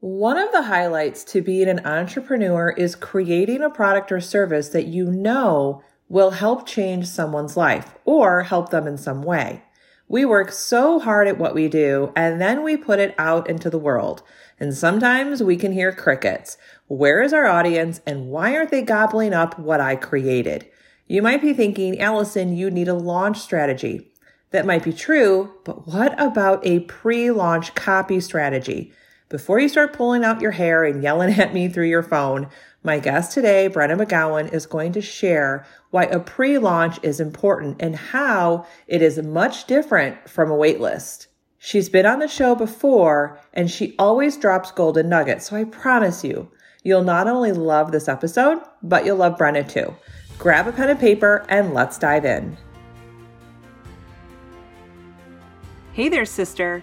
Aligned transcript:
One 0.00 0.38
of 0.38 0.52
the 0.52 0.62
highlights 0.62 1.24
to 1.24 1.42
being 1.42 1.68
an 1.68 1.84
entrepreneur 1.84 2.70
is 2.70 2.94
creating 2.94 3.62
a 3.62 3.68
product 3.68 4.12
or 4.12 4.20
service 4.20 4.68
that 4.68 4.86
you 4.86 5.06
know 5.06 5.82
will 6.08 6.30
help 6.30 6.68
change 6.68 7.08
someone's 7.08 7.56
life 7.56 7.96
or 8.04 8.44
help 8.44 8.70
them 8.70 8.86
in 8.86 8.96
some 8.96 9.24
way. 9.24 9.64
We 10.06 10.24
work 10.24 10.52
so 10.52 11.00
hard 11.00 11.26
at 11.26 11.36
what 11.36 11.52
we 11.52 11.66
do 11.66 12.12
and 12.14 12.40
then 12.40 12.62
we 12.62 12.76
put 12.76 13.00
it 13.00 13.12
out 13.18 13.50
into 13.50 13.70
the 13.70 13.78
world. 13.78 14.22
And 14.60 14.72
sometimes 14.72 15.42
we 15.42 15.56
can 15.56 15.72
hear 15.72 15.90
crickets. 15.92 16.56
Where 16.86 17.20
is 17.20 17.32
our 17.32 17.46
audience 17.46 18.00
and 18.06 18.28
why 18.28 18.54
aren't 18.54 18.70
they 18.70 18.82
gobbling 18.82 19.34
up 19.34 19.58
what 19.58 19.80
I 19.80 19.96
created? 19.96 20.68
You 21.08 21.22
might 21.22 21.42
be 21.42 21.52
thinking, 21.52 21.98
Allison, 21.98 22.56
you 22.56 22.70
need 22.70 22.86
a 22.86 22.94
launch 22.94 23.38
strategy. 23.38 24.12
That 24.52 24.64
might 24.64 24.84
be 24.84 24.92
true, 24.92 25.54
but 25.64 25.88
what 25.88 26.14
about 26.22 26.64
a 26.64 26.80
pre 26.80 27.32
launch 27.32 27.74
copy 27.74 28.20
strategy? 28.20 28.92
Before 29.30 29.60
you 29.60 29.68
start 29.68 29.92
pulling 29.92 30.24
out 30.24 30.40
your 30.40 30.52
hair 30.52 30.84
and 30.84 31.02
yelling 31.02 31.38
at 31.38 31.52
me 31.52 31.68
through 31.68 31.88
your 31.88 32.02
phone, 32.02 32.48
my 32.82 32.98
guest 32.98 33.32
today, 33.32 33.68
Brenna 33.68 34.02
McGowan, 34.02 34.50
is 34.54 34.64
going 34.64 34.92
to 34.92 35.02
share 35.02 35.66
why 35.90 36.04
a 36.04 36.18
pre 36.18 36.56
launch 36.56 36.98
is 37.02 37.20
important 37.20 37.76
and 37.80 37.94
how 37.94 38.66
it 38.86 39.02
is 39.02 39.22
much 39.22 39.66
different 39.66 40.30
from 40.30 40.50
a 40.50 40.56
waitlist. 40.56 41.26
She's 41.58 41.90
been 41.90 42.06
on 42.06 42.20
the 42.20 42.28
show 42.28 42.54
before 42.54 43.38
and 43.52 43.70
she 43.70 43.94
always 43.98 44.38
drops 44.38 44.70
golden 44.70 45.10
nuggets, 45.10 45.50
so 45.50 45.56
I 45.56 45.64
promise 45.64 46.24
you, 46.24 46.50
you'll 46.82 47.02
not 47.02 47.28
only 47.28 47.52
love 47.52 47.92
this 47.92 48.08
episode, 48.08 48.62
but 48.82 49.04
you'll 49.04 49.16
love 49.18 49.36
Brenna 49.36 49.68
too. 49.68 49.94
Grab 50.38 50.68
a 50.68 50.72
pen 50.72 50.88
and 50.88 50.98
paper 50.98 51.44
and 51.50 51.74
let's 51.74 51.98
dive 51.98 52.24
in. 52.24 52.56
Hey 55.92 56.08
there, 56.08 56.24
sister. 56.24 56.82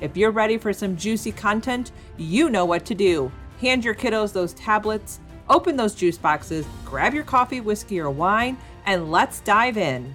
If 0.00 0.16
you're 0.16 0.32
ready 0.32 0.58
for 0.58 0.72
some 0.72 0.96
juicy 0.96 1.30
content, 1.30 1.92
you 2.16 2.50
know 2.50 2.64
what 2.64 2.84
to 2.86 2.94
do. 2.94 3.30
Hand 3.60 3.84
your 3.84 3.94
kiddos 3.94 4.32
those 4.32 4.52
tablets, 4.54 5.20
open 5.48 5.76
those 5.76 5.94
juice 5.94 6.18
boxes, 6.18 6.66
grab 6.84 7.14
your 7.14 7.22
coffee, 7.22 7.60
whiskey, 7.60 8.00
or 8.00 8.10
wine, 8.10 8.58
and 8.86 9.12
let's 9.12 9.40
dive 9.40 9.78
in. 9.78 10.12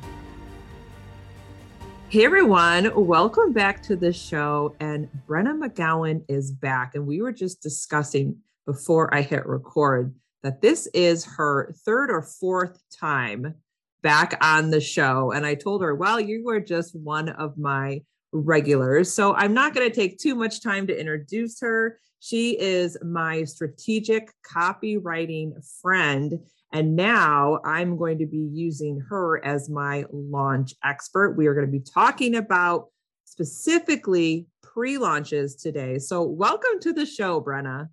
Hey 2.09 2.25
everyone, 2.25 2.91
welcome 2.95 3.53
back 3.53 3.81
to 3.83 3.95
the 3.95 4.11
show. 4.11 4.75
And 4.79 5.07
Brenna 5.27 5.57
McGowan 5.57 6.23
is 6.27 6.51
back. 6.51 6.95
And 6.95 7.07
we 7.07 7.21
were 7.21 7.31
just 7.31 7.61
discussing 7.61 8.35
before 8.65 9.13
I 9.13 9.21
hit 9.21 9.45
record 9.45 10.13
that 10.43 10.61
this 10.61 10.87
is 10.87 11.23
her 11.37 11.73
third 11.85 12.11
or 12.11 12.21
fourth 12.21 12.81
time 12.89 13.55
back 14.01 14.37
on 14.41 14.71
the 14.71 14.81
show. 14.81 15.31
And 15.31 15.45
I 15.45 15.55
told 15.55 15.81
her, 15.83 15.95
well, 15.95 16.19
you 16.19 16.43
were 16.43 16.59
just 16.59 16.95
one 16.95 17.29
of 17.29 17.57
my 17.57 18.01
regulars. 18.31 19.11
So 19.11 19.33
I'm 19.35 19.53
not 19.53 19.73
going 19.73 19.89
to 19.89 19.95
take 19.95 20.17
too 20.17 20.35
much 20.35 20.61
time 20.61 20.87
to 20.87 20.99
introduce 20.99 21.59
her. 21.61 21.99
She 22.19 22.59
is 22.59 22.97
my 23.03 23.43
strategic 23.43 24.29
copywriting 24.43 25.53
friend. 25.81 26.39
And 26.71 26.95
now 26.95 27.59
I'm 27.65 27.97
going 27.97 28.19
to 28.19 28.27
be 28.27 28.49
using 28.53 29.01
her 29.09 29.43
as 29.43 29.69
my 29.69 30.05
launch 30.11 30.75
expert. 30.83 31.31
We 31.31 31.47
are 31.47 31.53
going 31.53 31.65
to 31.65 31.71
be 31.71 31.79
talking 31.79 32.35
about 32.35 32.89
specifically 33.25 34.47
pre 34.61 34.97
launches 34.97 35.55
today. 35.55 35.97
So, 35.97 36.21
welcome 36.23 36.79
to 36.81 36.93
the 36.93 37.05
show, 37.05 37.41
Brenna. 37.41 37.89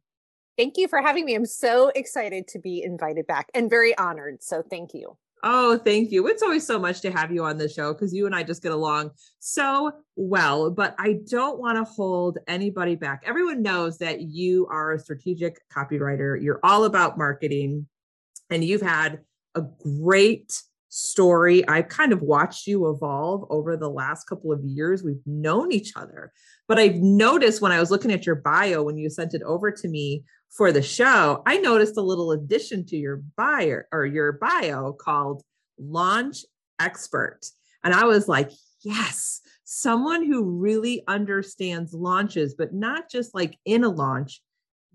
Thank 0.59 0.77
you 0.77 0.89
for 0.89 1.01
having 1.01 1.25
me. 1.25 1.35
I'm 1.35 1.47
so 1.47 1.91
excited 1.95 2.49
to 2.49 2.59
be 2.59 2.83
invited 2.83 3.27
back 3.27 3.49
and 3.55 3.71
very 3.71 3.97
honored. 3.97 4.43
So, 4.43 4.63
thank 4.63 4.93
you. 4.93 5.17
Oh, 5.43 5.79
thank 5.79 6.11
you. 6.11 6.27
It's 6.27 6.43
always 6.43 6.67
so 6.67 6.79
much 6.79 7.01
to 7.03 7.11
have 7.11 7.31
you 7.31 7.45
on 7.45 7.59
the 7.59 7.69
show 7.69 7.93
because 7.93 8.13
you 8.13 8.27
and 8.27 8.35
I 8.35 8.43
just 8.43 8.63
get 8.63 8.73
along 8.73 9.11
so 9.39 9.93
well. 10.17 10.71
But 10.71 10.95
I 10.99 11.21
don't 11.29 11.59
want 11.59 11.77
to 11.77 11.85
hold 11.85 12.39
anybody 12.49 12.97
back. 12.97 13.23
Everyone 13.25 13.63
knows 13.63 13.99
that 13.99 14.23
you 14.23 14.67
are 14.71 14.93
a 14.93 14.99
strategic 14.99 15.61
copywriter, 15.69 16.43
you're 16.43 16.61
all 16.63 16.85
about 16.85 17.19
marketing, 17.19 17.87
and 18.51 18.65
you've 18.65 18.83
had 18.83 19.21
a 19.55 19.63
great 19.63 20.63
story. 20.89 21.67
I've 21.69 21.89
kind 21.89 22.13
of 22.13 22.23
watched 22.23 22.67
you 22.67 22.89
evolve 22.89 23.45
over 23.51 23.77
the 23.77 23.91
last 23.91 24.25
couple 24.25 24.51
of 24.51 24.65
years. 24.65 25.05
We've 25.05 25.21
known 25.27 25.71
each 25.71 25.93
other, 25.95 26.33
but 26.69 26.79
I've 26.79 26.97
noticed 26.97 27.61
when 27.61 27.73
I 27.73 27.81
was 27.81 27.91
looking 27.91 28.11
at 28.11 28.25
your 28.25 28.37
bio 28.37 28.83
when 28.83 28.97
you 28.97 29.11
sent 29.11 29.35
it 29.35 29.43
over 29.43 29.71
to 29.71 29.89
me 29.89 30.25
for 30.57 30.73
the 30.73 30.83
show, 30.83 31.43
I 31.47 31.59
noticed 31.59 31.97
a 31.97 32.03
little 32.03 32.33
addition 32.33 32.87
to 32.87 32.97
your 32.97 33.17
bio 33.37 33.83
or 33.93 34.07
your 34.07 34.33
bio 34.33 34.93
called 34.93 35.43
launch 35.79 36.45
expert. 36.81 37.41
And 37.85 37.93
I 37.93 38.05
was 38.05 38.27
like, 38.27 38.51
yes, 38.83 39.43
someone 39.65 40.25
who 40.25 40.45
really 40.45 41.03
understands 41.07 41.93
launches, 41.93 42.55
but 42.55 42.73
not 42.73 43.11
just 43.11 43.35
like 43.35 43.59
in 43.65 43.85
a 43.85 43.89
launch. 43.89 44.41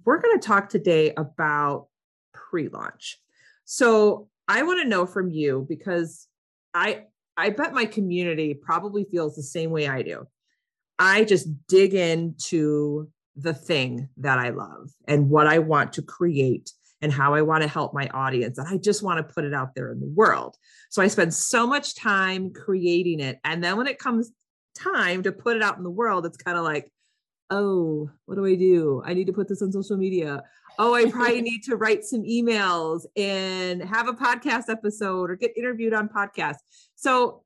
We're 0.04 0.20
going 0.20 0.40
to 0.40 0.46
talk 0.46 0.70
today 0.70 1.14
about 1.16 1.88
pre 2.34 2.68
launch. 2.70 3.20
So 3.66 4.30
I 4.48 4.64
want 4.64 4.82
to 4.82 4.88
know 4.88 5.06
from 5.06 5.30
you 5.30 5.66
because 5.70 6.28
I 6.74 7.04
I 7.38 7.52
bet 7.52 7.74
my 7.74 7.86
community 7.86 8.54
probably 8.54 9.06
feels 9.06 9.36
the 9.36 9.44
same 9.44 9.70
way 9.70 9.88
I 9.88 10.02
do. 10.02 10.28
I 10.98 11.24
just 11.24 11.48
dig 11.68 11.94
into 11.94 13.10
the 13.36 13.54
thing 13.54 14.10
that 14.18 14.40
I 14.40 14.50
love 14.50 14.90
and 15.08 15.30
what 15.30 15.48
I 15.48 15.60
want 15.60 15.94
to 15.94 16.02
create 16.02 16.72
and 17.02 17.12
how 17.12 17.34
I 17.34 17.42
want 17.42 17.64
to 17.64 17.70
help 17.70 17.94
my 17.94 18.08
audience. 18.10 18.58
And 18.58 18.68
I 18.68 18.78
just 18.78 19.02
want 19.02 19.18
to 19.18 19.34
put 19.34 19.44
it 19.44 19.54
out 19.54 19.74
there 19.76 19.92
in 19.92 20.00
the 20.00 20.12
world. 20.14 20.56
So 20.90 21.02
I 21.02 21.08
spend 21.08 21.34
so 21.34 21.66
much 21.66 21.96
time 21.96 22.54
creating 22.54 23.20
it. 23.20 23.40
And 23.44 23.64
then 23.64 23.78
when 23.78 23.88
it 23.88 23.98
comes 23.98 24.32
time 24.76 25.24
to 25.24 25.32
put 25.32 25.58
it 25.58 25.64
out 25.64 25.78
in 25.78 25.84
the 25.84 25.90
world, 25.90 26.26
it's 26.26 26.38
kind 26.38 26.58
of 26.58 26.64
like, 26.64 26.92
oh, 27.50 28.10
what 28.26 28.36
do 28.36 28.46
I 28.46 28.56
do? 28.56 29.02
I 29.06 29.14
need 29.14 29.28
to 29.28 29.34
put 29.34 29.48
this 29.48 29.62
on 29.62 29.72
social 29.72 29.98
media. 29.98 30.44
Oh, 30.80 30.94
I 30.94 31.10
probably 31.10 31.42
need 31.42 31.64
to 31.64 31.76
write 31.76 32.04
some 32.04 32.24
emails 32.24 33.06
and 33.18 33.82
have 33.84 34.08
a 34.08 34.14
podcast 34.14 34.70
episode 34.70 35.30
or 35.30 35.36
get 35.36 35.58
interviewed 35.58 35.94
on 35.94 36.08
podcast. 36.08 36.58
So 36.96 37.44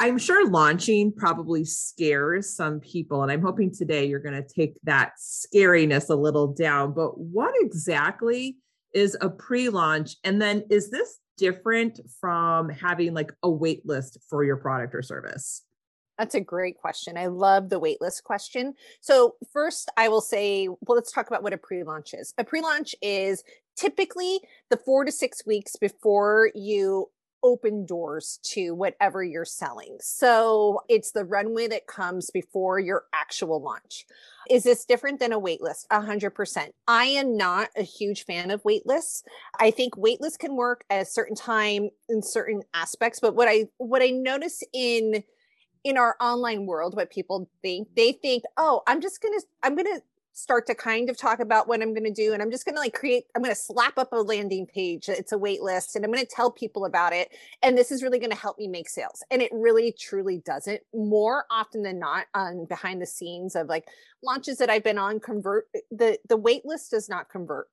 I'm 0.00 0.16
sure 0.16 0.48
launching 0.48 1.12
probably 1.12 1.62
scares 1.66 2.56
some 2.56 2.80
people. 2.80 3.22
And 3.22 3.30
I'm 3.30 3.42
hoping 3.42 3.70
today 3.70 4.06
you're 4.06 4.18
going 4.18 4.42
to 4.42 4.48
take 4.48 4.76
that 4.84 5.12
scariness 5.20 6.08
a 6.08 6.14
little 6.14 6.46
down. 6.54 6.94
But 6.94 7.20
what 7.20 7.52
exactly 7.60 8.56
is 8.94 9.14
a 9.20 9.28
pre 9.28 9.68
launch? 9.68 10.16
And 10.24 10.40
then 10.40 10.64
is 10.70 10.90
this 10.90 11.18
different 11.36 12.00
from 12.18 12.70
having 12.70 13.12
like 13.12 13.30
a 13.42 13.50
wait 13.50 13.84
list 13.84 14.16
for 14.30 14.42
your 14.42 14.56
product 14.56 14.94
or 14.94 15.02
service? 15.02 15.64
That's 16.18 16.34
a 16.34 16.40
great 16.40 16.78
question. 16.78 17.18
I 17.18 17.26
love 17.26 17.68
the 17.68 17.80
waitlist 17.80 18.22
question. 18.22 18.74
So, 19.02 19.34
first, 19.52 19.90
I 19.98 20.08
will 20.08 20.20
say, 20.22 20.68
well, 20.68 20.96
let's 20.96 21.12
talk 21.12 21.26
about 21.26 21.42
what 21.42 21.52
a 21.52 21.58
pre 21.58 21.82
launch 21.82 22.14
is. 22.14 22.32
A 22.38 22.44
pre 22.44 22.62
launch 22.62 22.94
is 23.02 23.44
typically 23.76 24.40
the 24.70 24.78
four 24.78 25.04
to 25.04 25.12
six 25.12 25.44
weeks 25.44 25.76
before 25.76 26.50
you 26.54 27.10
open 27.42 27.86
doors 27.86 28.38
to 28.42 28.74
whatever 28.74 29.22
you're 29.22 29.44
selling. 29.44 29.96
So 30.00 30.80
it's 30.88 31.12
the 31.12 31.24
runway 31.24 31.68
that 31.68 31.86
comes 31.86 32.30
before 32.30 32.78
your 32.78 33.04
actual 33.14 33.62
launch. 33.62 34.06
Is 34.48 34.64
this 34.64 34.84
different 34.84 35.20
than 35.20 35.32
a 35.32 35.40
waitlist? 35.40 35.86
A 35.90 36.00
hundred 36.00 36.30
percent. 36.30 36.74
I 36.88 37.04
am 37.04 37.36
not 37.36 37.68
a 37.76 37.82
huge 37.82 38.24
fan 38.24 38.50
of 38.50 38.62
waitlists. 38.62 39.22
I 39.58 39.70
think 39.70 39.94
waitlists 39.94 40.38
can 40.38 40.56
work 40.56 40.84
at 40.90 41.02
a 41.02 41.06
certain 41.06 41.36
time 41.36 41.90
in 42.08 42.22
certain 42.22 42.62
aspects, 42.74 43.20
but 43.20 43.34
what 43.34 43.48
I 43.48 43.66
what 43.78 44.02
I 44.02 44.08
notice 44.08 44.62
in 44.72 45.22
in 45.82 45.96
our 45.96 46.16
online 46.20 46.66
world, 46.66 46.94
what 46.94 47.10
people 47.10 47.48
think, 47.62 47.88
they 47.96 48.12
think, 48.12 48.44
oh, 48.56 48.82
I'm 48.86 49.00
just 49.00 49.22
gonna 49.22 49.40
I'm 49.62 49.76
gonna 49.76 50.00
start 50.32 50.66
to 50.66 50.74
kind 50.74 51.10
of 51.10 51.16
talk 51.16 51.40
about 51.40 51.68
what 51.68 51.82
I'm 51.82 51.92
going 51.92 52.04
to 52.04 52.12
do. 52.12 52.32
And 52.32 52.42
I'm 52.42 52.50
just 52.50 52.64
going 52.64 52.74
to 52.74 52.80
like 52.80 52.94
create, 52.94 53.24
I'm 53.34 53.42
going 53.42 53.54
to 53.54 53.60
slap 53.60 53.98
up 53.98 54.12
a 54.12 54.16
landing 54.16 54.66
page. 54.66 55.08
It's 55.08 55.32
a 55.32 55.38
wait 55.38 55.62
list 55.62 55.96
and 55.96 56.04
I'm 56.04 56.12
going 56.12 56.24
to 56.24 56.34
tell 56.34 56.50
people 56.50 56.84
about 56.84 57.12
it. 57.12 57.30
And 57.62 57.76
this 57.76 57.90
is 57.90 58.02
really 58.02 58.18
going 58.18 58.30
to 58.30 58.36
help 58.36 58.58
me 58.58 58.68
make 58.68 58.88
sales. 58.88 59.22
And 59.30 59.42
it 59.42 59.50
really 59.52 59.92
truly 59.92 60.42
doesn't 60.44 60.80
more 60.94 61.44
often 61.50 61.82
than 61.82 61.98
not 61.98 62.26
on 62.34 62.66
behind 62.66 63.02
the 63.02 63.06
scenes 63.06 63.56
of 63.56 63.66
like 63.68 63.86
launches 64.22 64.58
that 64.58 64.70
I've 64.70 64.84
been 64.84 64.98
on 64.98 65.20
convert 65.20 65.66
the, 65.90 66.18
the 66.28 66.36
wait 66.36 66.64
list 66.64 66.90
does 66.90 67.08
not 67.08 67.28
convert 67.28 67.68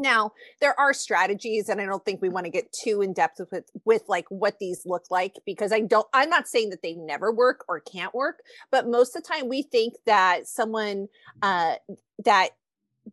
now, 0.00 0.32
there 0.60 0.78
are 0.78 0.92
strategies, 0.92 1.68
and 1.68 1.80
I 1.80 1.86
don't 1.86 2.04
think 2.04 2.20
we 2.20 2.28
want 2.28 2.46
to 2.46 2.50
get 2.50 2.72
too 2.72 3.02
in 3.02 3.12
depth 3.12 3.40
with 3.50 3.70
with 3.84 4.02
like 4.08 4.26
what 4.28 4.58
these 4.58 4.82
look 4.84 5.04
like 5.10 5.36
because 5.46 5.72
I 5.72 5.80
don't. 5.80 6.06
I'm 6.12 6.30
not 6.30 6.48
saying 6.48 6.70
that 6.70 6.82
they 6.82 6.94
never 6.94 7.32
work 7.32 7.64
or 7.68 7.80
can't 7.80 8.14
work, 8.14 8.40
but 8.70 8.88
most 8.88 9.14
of 9.14 9.22
the 9.22 9.28
time 9.28 9.48
we 9.48 9.62
think 9.62 9.94
that 10.06 10.46
someone 10.46 11.08
uh, 11.42 11.74
that 12.24 12.50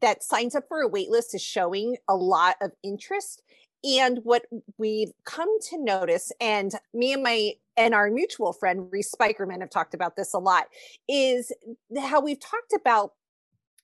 that 0.01 0.23
signs 0.23 0.55
up 0.55 0.65
for 0.67 0.81
a 0.81 0.89
waitlist 0.89 1.33
is 1.33 1.41
showing 1.41 1.97
a 2.07 2.15
lot 2.15 2.55
of 2.61 2.71
interest 2.83 3.41
and 3.83 4.19
what 4.23 4.45
we've 4.77 5.11
come 5.23 5.59
to 5.69 5.83
notice, 5.83 6.31
and 6.41 6.73
me 6.93 7.13
and 7.13 7.23
my 7.23 7.53
and 7.75 7.93
our 7.93 8.09
mutual 8.09 8.53
friend 8.53 8.91
Reese 8.91 9.13
Spykerman 9.13 9.61
have 9.61 9.69
talked 9.69 9.93
about 9.93 10.15
this 10.15 10.33
a 10.33 10.39
lot, 10.39 10.65
is 11.07 11.51
how 11.99 12.19
we've 12.19 12.39
talked 12.39 12.73
about 12.73 13.13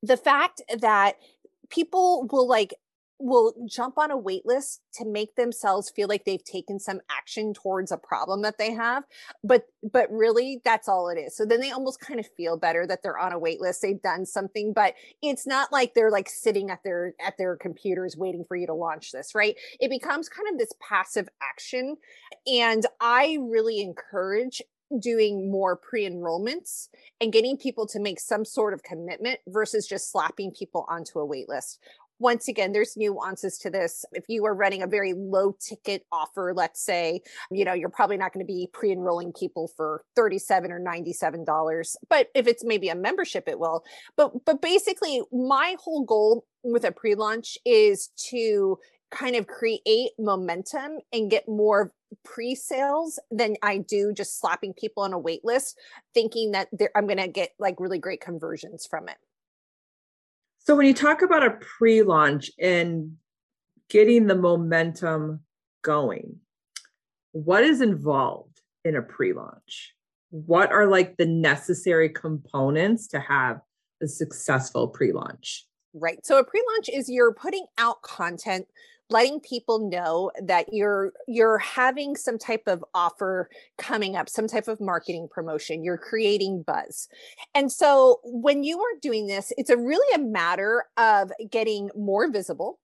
the 0.01 0.17
fact 0.17 0.61
that 0.79 1.17
people 1.69 2.27
will 2.31 2.47
like 2.47 2.73
will 3.23 3.53
jump 3.65 3.97
on 3.97 4.11
a 4.11 4.17
wait 4.17 4.45
list 4.45 4.81
to 4.93 5.05
make 5.05 5.35
themselves 5.35 5.89
feel 5.89 6.09
like 6.09 6.25
they've 6.25 6.43
taken 6.43 6.77
some 6.77 6.99
action 7.09 7.53
towards 7.53 7.91
a 7.91 7.97
problem 7.97 8.41
that 8.41 8.57
they 8.57 8.73
have 8.73 9.03
but 9.43 9.65
but 9.91 10.11
really 10.11 10.61
that's 10.65 10.89
all 10.89 11.09
it 11.09 11.17
is. 11.17 11.35
So 11.35 11.45
then 11.45 11.61
they 11.61 11.71
almost 11.71 11.99
kind 12.01 12.19
of 12.19 12.27
feel 12.35 12.57
better 12.57 12.85
that 12.85 13.01
they're 13.01 13.17
on 13.17 13.31
a 13.31 13.39
wait 13.39 13.61
list 13.61 13.81
they've 13.81 14.01
done 14.01 14.25
something 14.25 14.73
but 14.73 14.93
it's 15.21 15.47
not 15.47 15.71
like 15.71 15.93
they're 15.93 16.11
like 16.11 16.29
sitting 16.29 16.69
at 16.69 16.83
their 16.83 17.13
at 17.25 17.37
their 17.37 17.55
computers 17.55 18.17
waiting 18.17 18.43
for 18.45 18.57
you 18.57 18.67
to 18.67 18.73
launch 18.73 19.11
this 19.11 19.33
right? 19.33 19.55
It 19.79 19.89
becomes 19.89 20.27
kind 20.27 20.49
of 20.51 20.57
this 20.57 20.73
passive 20.81 21.29
action 21.41 21.95
and 22.45 22.85
i 22.99 23.37
really 23.41 23.81
encourage 23.81 24.61
doing 24.99 25.49
more 25.49 25.75
pre-enrollments 25.75 26.89
and 27.19 27.33
getting 27.33 27.57
people 27.57 27.87
to 27.87 27.99
make 27.99 28.19
some 28.19 28.45
sort 28.45 28.73
of 28.73 28.83
commitment 28.83 29.39
versus 29.47 29.87
just 29.87 30.11
slapping 30.11 30.51
people 30.51 30.85
onto 30.87 31.19
a 31.19 31.25
wait 31.25 31.49
list 31.49 31.79
once 32.23 32.47
again 32.47 32.71
there's 32.71 32.95
nuances 32.95 33.57
to 33.57 33.69
this 33.69 34.05
if 34.13 34.23
you 34.29 34.45
are 34.45 34.55
running 34.55 34.81
a 34.81 34.87
very 34.87 35.13
low 35.13 35.55
ticket 35.59 36.05
offer 36.11 36.53
let's 36.55 36.83
say 36.83 37.21
you 37.51 37.65
know 37.65 37.73
you're 37.73 37.89
probably 37.89 38.17
not 38.17 38.33
going 38.33 38.45
to 38.45 38.51
be 38.51 38.67
pre-enrolling 38.73 39.33
people 39.33 39.69
for 39.75 40.03
37 40.15 40.71
or 40.71 40.79
97 40.79 41.43
dollars 41.43 41.97
but 42.09 42.29
if 42.33 42.47
it's 42.47 42.63
maybe 42.63 42.89
a 42.89 42.95
membership 42.95 43.47
it 43.47 43.59
will 43.59 43.83
but 44.15 44.31
but 44.45 44.61
basically 44.61 45.21
my 45.31 45.75
whole 45.83 46.05
goal 46.05 46.45
with 46.63 46.85
a 46.85 46.91
pre-launch 46.91 47.57
is 47.65 48.07
to 48.15 48.79
kind 49.11 49.35
of 49.35 49.45
create 49.45 50.11
momentum 50.17 50.97
and 51.11 51.29
get 51.29 51.47
more 51.47 51.91
pre-sales 52.23 53.19
than 53.31 53.55
I 53.61 53.77
do 53.77 54.13
just 54.13 54.39
slapping 54.39 54.73
people 54.73 55.03
on 55.03 55.13
a 55.13 55.19
wait 55.19 55.43
list 55.43 55.77
thinking 56.13 56.51
that 56.51 56.69
I'm 56.95 57.05
going 57.05 57.17
to 57.17 57.27
get 57.27 57.51
like 57.59 57.79
really 57.79 57.99
great 57.99 58.21
conversions 58.21 58.87
from 58.89 59.09
it. 59.09 59.17
So 60.65 60.77
when 60.77 60.85
you 60.85 60.93
talk 60.93 61.21
about 61.21 61.45
a 61.45 61.57
pre-launch 61.59 62.49
and 62.57 63.17
getting 63.89 64.27
the 64.27 64.35
momentum 64.35 65.41
going, 65.81 66.37
what 67.33 67.65
is 67.65 67.81
involved 67.81 68.61
in 68.85 68.95
a 68.95 69.01
pre-launch? 69.01 69.93
What 70.29 70.71
are 70.71 70.87
like 70.87 71.17
the 71.17 71.25
necessary 71.25 72.07
components 72.07 73.07
to 73.09 73.19
have 73.19 73.59
a 74.01 74.07
successful 74.07 74.87
pre-launch? 74.87 75.67
Right. 75.93 76.25
So 76.25 76.39
a 76.39 76.43
pre-launch 76.43 76.89
is 76.89 77.09
you're 77.09 77.33
putting 77.33 77.65
out 77.77 78.01
content 78.01 78.67
letting 79.09 79.39
people 79.41 79.89
know 79.89 80.31
that 80.41 80.65
you're 80.71 81.13
you're 81.27 81.59
having 81.59 82.15
some 82.15 82.37
type 82.37 82.63
of 82.67 82.83
offer 82.93 83.49
coming 83.77 84.15
up 84.15 84.29
some 84.29 84.47
type 84.47 84.67
of 84.67 84.79
marketing 84.79 85.27
promotion 85.29 85.83
you're 85.83 85.97
creating 85.97 86.63
buzz 86.63 87.07
and 87.53 87.71
so 87.71 88.19
when 88.23 88.63
you 88.63 88.79
are 88.79 88.99
doing 89.01 89.27
this 89.27 89.51
it's 89.57 89.69
a 89.69 89.77
really 89.77 90.15
a 90.15 90.19
matter 90.19 90.85
of 90.97 91.31
getting 91.51 91.89
more 91.95 92.31
visible 92.31 92.79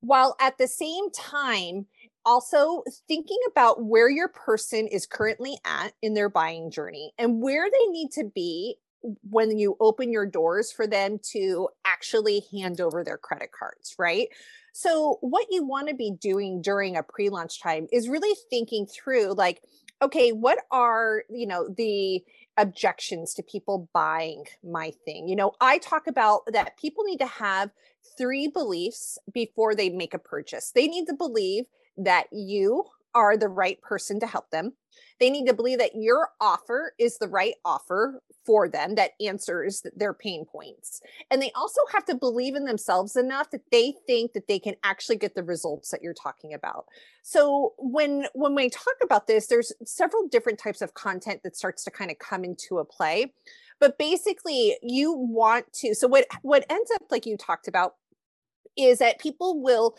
while 0.00 0.36
at 0.40 0.58
the 0.58 0.68
same 0.68 1.10
time 1.10 1.86
also 2.26 2.82
thinking 3.08 3.38
about 3.50 3.84
where 3.84 4.08
your 4.08 4.28
person 4.28 4.86
is 4.86 5.06
currently 5.06 5.56
at 5.64 5.92
in 6.02 6.14
their 6.14 6.28
buying 6.28 6.70
journey 6.70 7.12
and 7.18 7.42
where 7.42 7.68
they 7.70 7.86
need 7.90 8.10
to 8.10 8.24
be 8.34 8.76
when 9.22 9.58
you 9.58 9.76
open 9.80 10.10
your 10.10 10.26
doors 10.26 10.72
for 10.72 10.86
them 10.86 11.18
to 11.32 11.68
actually 11.84 12.44
hand 12.52 12.80
over 12.80 13.04
their 13.04 13.18
credit 13.18 13.50
cards, 13.52 13.94
right? 13.98 14.28
So, 14.72 15.18
what 15.20 15.46
you 15.50 15.64
want 15.64 15.88
to 15.88 15.94
be 15.94 16.12
doing 16.20 16.60
during 16.60 16.96
a 16.96 17.02
pre 17.02 17.28
launch 17.28 17.60
time 17.60 17.86
is 17.92 18.08
really 18.08 18.36
thinking 18.50 18.86
through, 18.86 19.34
like, 19.34 19.62
okay, 20.02 20.32
what 20.32 20.58
are, 20.70 21.22
you 21.30 21.46
know, 21.46 21.68
the 21.68 22.24
objections 22.56 23.34
to 23.34 23.42
people 23.42 23.88
buying 23.92 24.44
my 24.64 24.92
thing? 25.04 25.28
You 25.28 25.36
know, 25.36 25.52
I 25.60 25.78
talk 25.78 26.06
about 26.06 26.40
that 26.52 26.76
people 26.76 27.04
need 27.04 27.18
to 27.18 27.26
have 27.26 27.70
three 28.18 28.48
beliefs 28.48 29.18
before 29.32 29.74
they 29.74 29.90
make 29.90 30.14
a 30.14 30.18
purchase. 30.18 30.72
They 30.74 30.88
need 30.88 31.06
to 31.06 31.14
believe 31.14 31.64
that 31.96 32.26
you 32.32 32.84
are 33.14 33.36
the 33.36 33.48
right 33.48 33.80
person 33.80 34.18
to 34.20 34.26
help 34.26 34.50
them. 34.50 34.72
They 35.20 35.30
need 35.30 35.46
to 35.46 35.54
believe 35.54 35.78
that 35.78 35.94
your 35.94 36.30
offer 36.40 36.94
is 36.98 37.18
the 37.18 37.28
right 37.28 37.54
offer 37.64 38.20
for 38.44 38.68
them 38.68 38.94
that 38.94 39.12
answers 39.20 39.82
their 39.96 40.12
pain 40.12 40.44
points. 40.44 41.00
And 41.30 41.40
they 41.40 41.50
also 41.52 41.80
have 41.92 42.04
to 42.06 42.14
believe 42.14 42.54
in 42.54 42.64
themselves 42.64 43.16
enough 43.16 43.50
that 43.50 43.70
they 43.70 43.94
think 44.06 44.32
that 44.32 44.48
they 44.48 44.58
can 44.58 44.74
actually 44.82 45.16
get 45.16 45.34
the 45.34 45.42
results 45.42 45.90
that 45.90 46.02
you're 46.02 46.14
talking 46.14 46.54
about. 46.54 46.86
So 47.22 47.74
when 47.78 48.26
when 48.34 48.54
we 48.54 48.70
talk 48.70 48.96
about 49.02 49.26
this 49.26 49.46
there's 49.46 49.72
several 49.84 50.28
different 50.28 50.58
types 50.58 50.82
of 50.82 50.94
content 50.94 51.42
that 51.42 51.56
starts 51.56 51.84
to 51.84 51.90
kind 51.90 52.10
of 52.10 52.18
come 52.18 52.44
into 52.44 52.78
a 52.78 52.84
play. 52.84 53.32
But 53.80 53.98
basically 53.98 54.76
you 54.82 55.12
want 55.12 55.72
to 55.74 55.94
so 55.94 56.06
what 56.06 56.26
what 56.42 56.66
ends 56.70 56.90
up 56.94 57.02
like 57.10 57.26
you 57.26 57.36
talked 57.36 57.68
about 57.68 57.94
is 58.76 58.98
that 58.98 59.20
people 59.20 59.62
will 59.62 59.96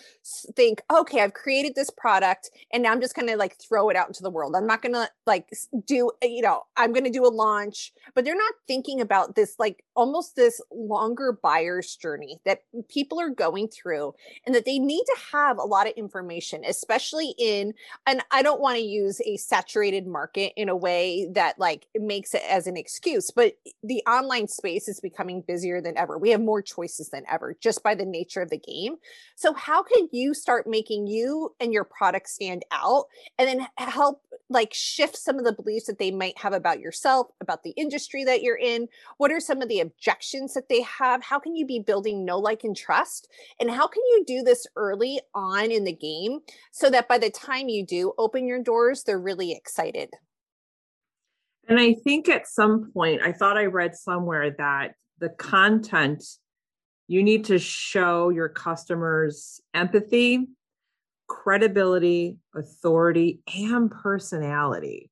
think, 0.55 0.81
okay, 0.93 1.21
I've 1.21 1.33
created 1.33 1.75
this 1.75 1.89
product 1.89 2.49
and 2.73 2.83
now 2.83 2.91
I'm 2.91 3.01
just 3.01 3.15
going 3.15 3.27
to 3.27 3.37
like 3.37 3.57
throw 3.57 3.89
it 3.89 3.95
out 3.95 4.07
into 4.07 4.23
the 4.23 4.29
world. 4.29 4.55
I'm 4.55 4.67
not 4.67 4.81
going 4.81 4.93
to 4.93 5.09
like 5.25 5.49
do, 5.85 6.11
eh, 6.21 6.27
you 6.27 6.41
know, 6.41 6.63
I'm 6.75 6.91
going 6.91 7.05
to 7.05 7.09
do 7.09 7.25
a 7.25 7.29
launch, 7.29 7.93
but 8.13 8.25
they're 8.25 8.35
not 8.35 8.53
thinking 8.67 8.99
about 8.99 9.35
this 9.35 9.55
like 9.59 9.83
almost 9.95 10.35
this 10.35 10.61
longer 10.71 11.37
buyer's 11.41 11.95
journey 11.95 12.39
that 12.45 12.63
people 12.89 13.19
are 13.19 13.29
going 13.29 13.67
through 13.67 14.13
and 14.45 14.53
that 14.53 14.65
they 14.65 14.79
need 14.79 15.03
to 15.03 15.17
have 15.31 15.57
a 15.57 15.63
lot 15.63 15.87
of 15.87 15.93
information, 15.93 16.63
especially 16.65 17.33
in, 17.37 17.73
and 18.05 18.21
I 18.31 18.41
don't 18.41 18.61
want 18.61 18.77
to 18.77 18.83
use 18.83 19.21
a 19.25 19.37
saturated 19.37 20.05
market 20.05 20.53
in 20.55 20.69
a 20.69 20.75
way 20.75 21.27
that 21.33 21.57
like 21.59 21.87
makes 21.95 22.33
it 22.33 22.43
as 22.49 22.67
an 22.67 22.77
excuse, 22.77 23.31
but 23.31 23.57
the 23.83 24.03
online 24.07 24.47
space 24.47 24.87
is 24.87 24.99
becoming 24.99 25.41
busier 25.41 25.81
than 25.81 25.97
ever. 25.97 26.17
We 26.17 26.31
have 26.31 26.41
more 26.41 26.61
choices 26.61 27.09
than 27.09 27.23
ever 27.31 27.55
just 27.61 27.83
by 27.83 27.95
the 27.95 28.05
nature 28.05 28.41
of 28.41 28.49
the 28.49 28.57
game. 28.57 28.95
So 29.35 29.53
how 29.53 29.83
can 29.83 30.09
you 30.11 30.33
start 30.33 30.67
making 30.67 31.07
you 31.07 31.53
and 31.59 31.73
your 31.73 31.83
product 31.85 32.29
stand 32.29 32.63
out 32.71 33.05
and 33.37 33.47
then 33.47 33.67
help 33.77 34.21
like 34.49 34.73
shift 34.73 35.17
some 35.17 35.39
of 35.39 35.45
the 35.45 35.53
beliefs 35.53 35.87
that 35.87 35.97
they 35.97 36.11
might 36.11 36.37
have 36.37 36.53
about 36.53 36.79
yourself, 36.79 37.27
about 37.41 37.63
the 37.63 37.71
industry 37.71 38.23
that 38.23 38.41
you're 38.41 38.57
in? 38.57 38.87
What 39.17 39.31
are 39.31 39.39
some 39.39 39.61
of 39.61 39.69
the 39.69 39.79
objections 39.79 40.53
that 40.53 40.69
they 40.69 40.81
have? 40.81 41.23
How 41.23 41.39
can 41.39 41.55
you 41.55 41.65
be 41.65 41.79
building 41.79 42.25
know 42.25 42.39
like 42.39 42.63
and 42.63 42.75
trust? 42.75 43.27
And 43.59 43.71
how 43.71 43.87
can 43.87 44.03
you 44.11 44.23
do 44.25 44.43
this 44.43 44.67
early 44.75 45.19
on 45.33 45.71
in 45.71 45.83
the 45.83 45.93
game 45.93 46.39
so 46.71 46.89
that 46.89 47.07
by 47.07 47.17
the 47.17 47.29
time 47.29 47.69
you 47.69 47.85
do 47.85 48.13
open 48.17 48.47
your 48.47 48.61
doors, 48.61 49.03
they're 49.03 49.19
really 49.19 49.51
excited? 49.51 50.09
And 51.67 51.79
I 51.79 51.95
think 52.03 52.29
at 52.29 52.47
some 52.47 52.91
point, 52.91 53.21
I 53.23 53.31
thought 53.31 53.57
I 53.57 53.65
read 53.65 53.95
somewhere 53.95 54.51
that 54.59 54.93
the 55.19 55.29
content 55.29 56.23
you 57.07 57.23
need 57.23 57.45
to 57.45 57.57
show 57.57 58.29
your 58.29 58.49
customers 58.49 59.59
empathy, 59.73 60.47
credibility, 61.27 62.37
authority, 62.55 63.41
and 63.55 63.91
personality. 63.91 65.11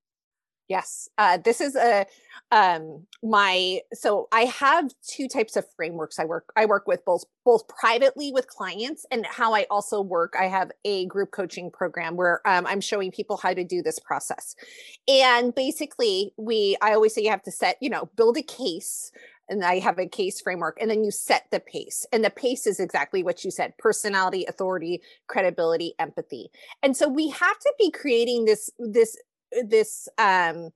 Yes, 0.70 1.10
uh, 1.18 1.38
this 1.44 1.60
is 1.60 1.76
a 1.76 2.06
um, 2.52 3.06
my 3.22 3.82
so 3.94 4.28
I 4.32 4.46
have 4.46 4.90
two 5.06 5.28
types 5.28 5.58
of 5.58 5.66
frameworks 5.76 6.20
I 6.20 6.26
work 6.26 6.54
I 6.56 6.66
work 6.66 6.88
with 6.88 7.04
both 7.04 7.26
both 7.44 7.68
privately 7.68 8.32
with 8.32 8.48
clients 8.48 9.06
and 9.12 9.26
how 9.26 9.54
I 9.54 9.66
also 9.70 10.02
work. 10.02 10.36
I 10.40 10.46
have 10.46 10.72
a 10.86 11.06
group 11.08 11.32
coaching 11.32 11.70
program 11.70 12.16
where 12.16 12.42
um, 12.48 12.66
I'm 12.66 12.80
showing 12.80 13.12
people 13.12 13.38
how 13.38 13.54
to 13.54 13.64
do 13.66 13.82
this 13.82 14.00
process, 14.00 14.56
and 15.08 15.54
basically 15.54 16.34
we 16.38 16.78
I 16.82 16.94
always 16.94 17.14
say 17.14 17.24
you 17.24 17.30
have 17.30 17.44
to 17.44 17.52
set 17.52 17.78
you 17.82 17.90
know 17.90 18.10
build 18.16 18.38
a 18.38 18.44
case 18.44 19.12
and 19.50 19.64
I 19.64 19.80
have 19.80 20.00
a 20.00 20.08
case 20.08 20.42
framework, 20.42 20.78
and 20.80 20.90
then 20.90 21.04
you 21.04 21.12
set 21.12 21.48
the 21.52 21.60
pace. 21.60 22.06
And 22.12 22.24
the 22.24 22.30
pace 22.30 22.66
is 22.66 22.80
exactly 22.80 23.24
what 23.24 23.44
you 23.44 23.52
said 23.52 23.78
personality, 23.78 24.46
authority, 24.48 25.02
credibility, 25.28 25.94
empathy. 26.00 26.50
And 26.82 26.96
so 26.96 27.08
we 27.08 27.30
have 27.30 27.60
to 27.60 27.74
be 27.78 27.92
creating 27.92 28.46
this, 28.46 28.70
this, 28.80 29.18
this, 29.68 30.08
um, 30.18 30.70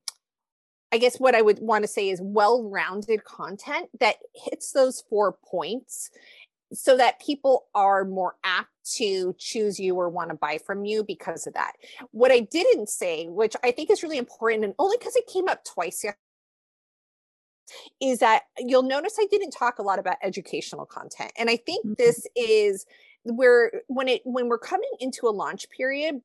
I 0.91 0.97
guess 0.97 1.17
what 1.17 1.35
I 1.35 1.41
would 1.41 1.59
want 1.59 1.83
to 1.83 1.87
say 1.87 2.09
is 2.09 2.19
well 2.21 2.63
rounded 2.63 3.23
content 3.23 3.89
that 3.99 4.17
hits 4.33 4.71
those 4.71 5.03
four 5.09 5.37
points 5.45 6.09
so 6.73 6.97
that 6.97 7.21
people 7.21 7.67
are 7.73 8.03
more 8.03 8.35
apt 8.43 8.69
to 8.95 9.35
choose 9.37 9.79
you 9.79 9.95
or 9.95 10.09
want 10.09 10.29
to 10.29 10.35
buy 10.35 10.57
from 10.65 10.85
you 10.85 11.03
because 11.03 11.47
of 11.47 11.53
that. 11.53 11.73
What 12.11 12.31
I 12.31 12.41
didn't 12.41 12.89
say, 12.89 13.27
which 13.27 13.55
I 13.63 13.71
think 13.71 13.89
is 13.89 14.03
really 14.03 14.17
important, 14.17 14.65
and 14.65 14.73
only 14.79 14.97
because 14.97 15.15
it 15.15 15.27
came 15.27 15.47
up 15.47 15.63
twice 15.63 16.03
is 18.01 18.19
that 18.19 18.43
you'll 18.57 18.83
notice 18.83 19.17
I 19.19 19.27
didn't 19.29 19.51
talk 19.51 19.79
a 19.79 19.83
lot 19.83 19.99
about 19.99 20.17
educational 20.23 20.85
content. 20.85 21.31
And 21.37 21.49
I 21.49 21.57
think 21.57 21.85
mm-hmm. 21.85 21.93
this 21.97 22.27
is 22.35 22.85
where 23.23 23.71
when 23.87 24.07
it 24.07 24.21
when 24.25 24.47
we're 24.47 24.57
coming 24.57 24.91
into 24.99 25.27
a 25.27 25.31
launch 25.31 25.69
period, 25.69 26.21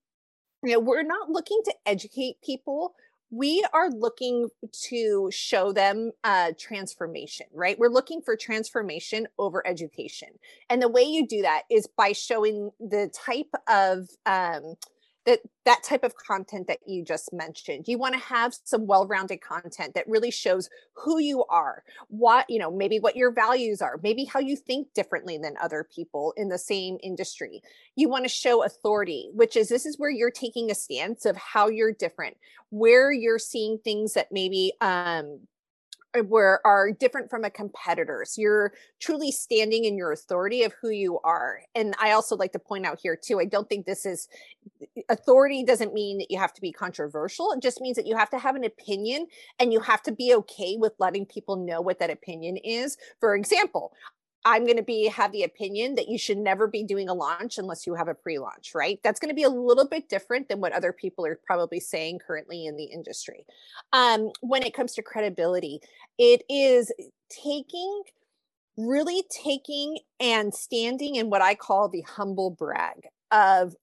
you 0.62 0.72
know, 0.72 0.78
we're 0.78 1.02
not 1.02 1.30
looking 1.30 1.60
to 1.64 1.74
educate 1.86 2.36
people. 2.42 2.94
we 3.32 3.64
are 3.72 3.88
looking 3.88 4.48
to 4.70 5.30
show 5.32 5.72
them 5.72 6.12
uh, 6.22 6.52
transformation, 6.58 7.46
right? 7.54 7.78
We're 7.78 7.88
looking 7.88 8.20
for 8.20 8.36
transformation 8.36 9.26
over 9.38 9.66
education. 9.66 10.28
And 10.68 10.82
the 10.82 10.88
way 10.88 11.02
you 11.02 11.26
do 11.26 11.40
that 11.40 11.62
is 11.70 11.88
by 11.96 12.12
showing 12.12 12.70
the 12.78 13.10
type 13.14 13.50
of 13.68 14.10
um, 14.26 14.74
that 15.26 15.40
that 15.64 15.82
type 15.84 16.02
of 16.02 16.16
content 16.16 16.66
that 16.66 16.80
you 16.86 17.04
just 17.04 17.32
mentioned. 17.32 17.86
You 17.86 17.98
want 17.98 18.14
to 18.14 18.20
have 18.20 18.54
some 18.64 18.86
well-rounded 18.86 19.40
content 19.40 19.94
that 19.94 20.08
really 20.08 20.30
shows 20.30 20.68
who 20.94 21.18
you 21.20 21.44
are 21.44 21.84
what 22.08 22.48
you 22.48 22.58
know 22.58 22.70
maybe 22.70 22.98
what 22.98 23.16
your 23.16 23.30
values 23.30 23.80
are 23.80 23.98
maybe 24.02 24.24
how 24.24 24.40
you 24.40 24.56
think 24.56 24.92
differently 24.94 25.38
than 25.38 25.54
other 25.60 25.86
people 25.94 26.34
in 26.36 26.48
the 26.48 26.58
same 26.58 26.98
industry. 27.02 27.62
You 27.96 28.08
want 28.08 28.24
to 28.24 28.28
show 28.28 28.64
authority 28.64 29.30
which 29.32 29.56
is 29.56 29.68
this 29.68 29.86
is 29.86 29.98
where 29.98 30.10
you're 30.10 30.30
taking 30.30 30.70
a 30.70 30.74
stance 30.74 31.24
of 31.24 31.36
how 31.36 31.68
you're 31.68 31.92
different 31.92 32.36
where 32.70 33.12
you're 33.12 33.38
seeing 33.38 33.78
things 33.78 34.14
that 34.14 34.32
maybe 34.32 34.72
um 34.80 35.40
uh, 36.16 36.22
were 36.24 36.60
are 36.64 36.92
different 36.92 37.30
from 37.30 37.44
a 37.44 37.50
competitor's. 37.50 38.36
You're 38.36 38.72
truly 39.00 39.30
standing 39.30 39.84
in 39.84 39.96
your 39.96 40.12
authority 40.12 40.62
of 40.62 40.72
who 40.80 40.90
you 40.90 41.18
are. 41.20 41.60
And 41.74 41.94
I 42.00 42.12
also 42.12 42.36
like 42.36 42.52
to 42.52 42.58
point 42.58 42.86
out 42.86 42.98
here 43.02 43.16
too, 43.16 43.40
I 43.40 43.44
don't 43.44 43.68
think 43.68 43.86
this 43.86 44.06
is 44.06 44.28
authority 45.08 45.64
doesn't 45.64 45.94
mean 45.94 46.18
that 46.18 46.30
you 46.30 46.38
have 46.38 46.52
to 46.54 46.60
be 46.60 46.72
controversial. 46.72 47.52
It 47.52 47.62
just 47.62 47.80
means 47.80 47.96
that 47.96 48.06
you 48.06 48.16
have 48.16 48.30
to 48.30 48.38
have 48.38 48.56
an 48.56 48.64
opinion 48.64 49.26
and 49.58 49.72
you 49.72 49.80
have 49.80 50.02
to 50.02 50.12
be 50.12 50.34
okay 50.34 50.76
with 50.76 50.92
letting 50.98 51.26
people 51.26 51.56
know 51.56 51.80
what 51.80 51.98
that 51.98 52.10
opinion 52.10 52.56
is. 52.58 52.96
For 53.20 53.34
example, 53.34 53.92
I'm 54.44 54.64
going 54.64 54.76
to 54.76 54.82
be 54.82 55.06
have 55.08 55.32
the 55.32 55.44
opinion 55.44 55.94
that 55.94 56.08
you 56.08 56.18
should 56.18 56.38
never 56.38 56.66
be 56.66 56.82
doing 56.82 57.08
a 57.08 57.14
launch 57.14 57.58
unless 57.58 57.86
you 57.86 57.94
have 57.94 58.08
a 58.08 58.14
pre-launch, 58.14 58.72
right? 58.74 58.98
That's 59.04 59.20
going 59.20 59.28
to 59.28 59.34
be 59.34 59.44
a 59.44 59.48
little 59.48 59.86
bit 59.86 60.08
different 60.08 60.48
than 60.48 60.60
what 60.60 60.72
other 60.72 60.92
people 60.92 61.24
are 61.24 61.38
probably 61.46 61.80
saying 61.80 62.20
currently 62.26 62.66
in 62.66 62.76
the 62.76 62.84
industry. 62.84 63.44
Um, 63.92 64.30
when 64.40 64.62
it 64.62 64.74
comes 64.74 64.94
to 64.94 65.02
credibility, 65.02 65.80
it 66.18 66.42
is 66.48 66.92
taking 67.28 68.02
really 68.76 69.22
taking 69.30 69.98
and 70.18 70.54
standing 70.54 71.16
in 71.16 71.30
what 71.30 71.42
I 71.42 71.54
call 71.54 71.88
the 71.88 72.02
humble 72.02 72.50
brag 72.50 73.06
of 73.30 73.74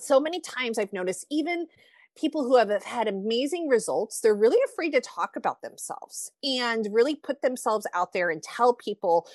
so 0.00 0.20
many 0.20 0.40
times 0.40 0.78
I've 0.78 0.92
noticed 0.92 1.26
even 1.30 1.66
people 2.20 2.44
who 2.44 2.56
have 2.56 2.70
had 2.84 3.08
amazing 3.08 3.68
results, 3.68 4.20
they're 4.20 4.34
really 4.34 4.58
afraid 4.64 4.90
to 4.90 5.00
talk 5.00 5.36
about 5.36 5.62
themselves 5.62 6.32
and 6.42 6.88
really 6.92 7.14
put 7.14 7.42
themselves 7.42 7.86
out 7.94 8.12
there 8.12 8.30
and 8.30 8.42
tell 8.42 8.74
people 8.74 9.26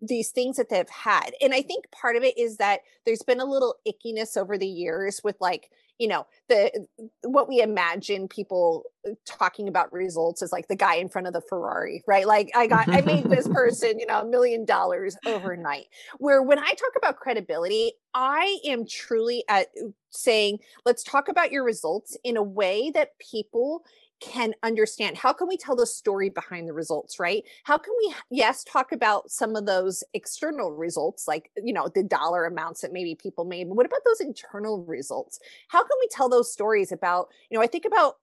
these 0.00 0.30
things 0.30 0.56
that 0.56 0.68
they've 0.68 0.88
had. 0.88 1.30
And 1.40 1.54
I 1.54 1.62
think 1.62 1.90
part 1.92 2.16
of 2.16 2.22
it 2.22 2.36
is 2.36 2.56
that 2.56 2.80
there's 3.06 3.22
been 3.22 3.40
a 3.40 3.44
little 3.44 3.76
ickiness 3.86 4.36
over 4.36 4.58
the 4.58 4.66
years 4.66 5.20
with 5.22 5.36
like, 5.40 5.70
you 6.02 6.08
know 6.08 6.26
the 6.48 6.84
what 7.22 7.48
we 7.48 7.60
imagine 7.60 8.26
people 8.26 8.82
uh, 9.08 9.12
talking 9.24 9.68
about 9.68 9.92
results 9.92 10.42
is 10.42 10.50
like 10.50 10.66
the 10.66 10.74
guy 10.74 10.96
in 10.96 11.08
front 11.08 11.28
of 11.28 11.32
the 11.32 11.40
ferrari 11.40 12.02
right? 12.08 12.26
Like 12.26 12.50
i 12.56 12.66
got 12.66 12.88
i 12.88 13.00
made 13.02 13.30
this 13.30 13.46
person 13.60 14.00
you 14.00 14.06
know 14.06 14.20
a 14.22 14.26
million 14.26 14.64
dollars 14.64 15.16
overnight. 15.24 15.86
Where 16.18 16.42
when 16.42 16.58
i 16.58 16.72
talk 16.72 16.92
about 16.96 17.18
credibility 17.18 17.92
i 18.14 18.58
am 18.64 18.84
truly 18.84 19.44
at 19.48 19.68
uh, 19.80 19.86
saying 20.10 20.58
let's 20.84 21.04
talk 21.04 21.28
about 21.28 21.52
your 21.52 21.62
results 21.62 22.16
in 22.24 22.36
a 22.36 22.42
way 22.42 22.90
that 22.90 23.16
people 23.20 23.84
can 24.22 24.54
understand 24.62 25.16
how 25.16 25.32
can 25.32 25.48
we 25.48 25.56
tell 25.56 25.74
the 25.74 25.86
story 25.86 26.28
behind 26.28 26.68
the 26.68 26.72
results 26.72 27.18
right? 27.18 27.44
How 27.64 27.78
can 27.78 27.94
we 27.98 28.14
yes 28.30 28.64
talk 28.64 28.92
about 28.92 29.30
some 29.30 29.56
of 29.56 29.66
those 29.66 30.04
external 30.14 30.72
results 30.72 31.26
like 31.26 31.50
you 31.62 31.72
know 31.72 31.88
the 31.94 32.02
dollar 32.02 32.44
amounts 32.44 32.80
that 32.82 32.92
maybe 32.92 33.14
people 33.14 33.44
made 33.44 33.68
but 33.68 33.76
what 33.76 33.86
about 33.86 34.00
those 34.04 34.20
internal 34.20 34.84
results? 34.84 35.40
How 35.68 35.82
can 35.82 35.96
we 36.00 36.08
tell 36.08 36.28
those 36.28 36.52
stories 36.52 36.92
about 36.92 37.28
you 37.50 37.58
know 37.58 37.62
i 37.62 37.66
think 37.66 37.84
about 37.84 38.16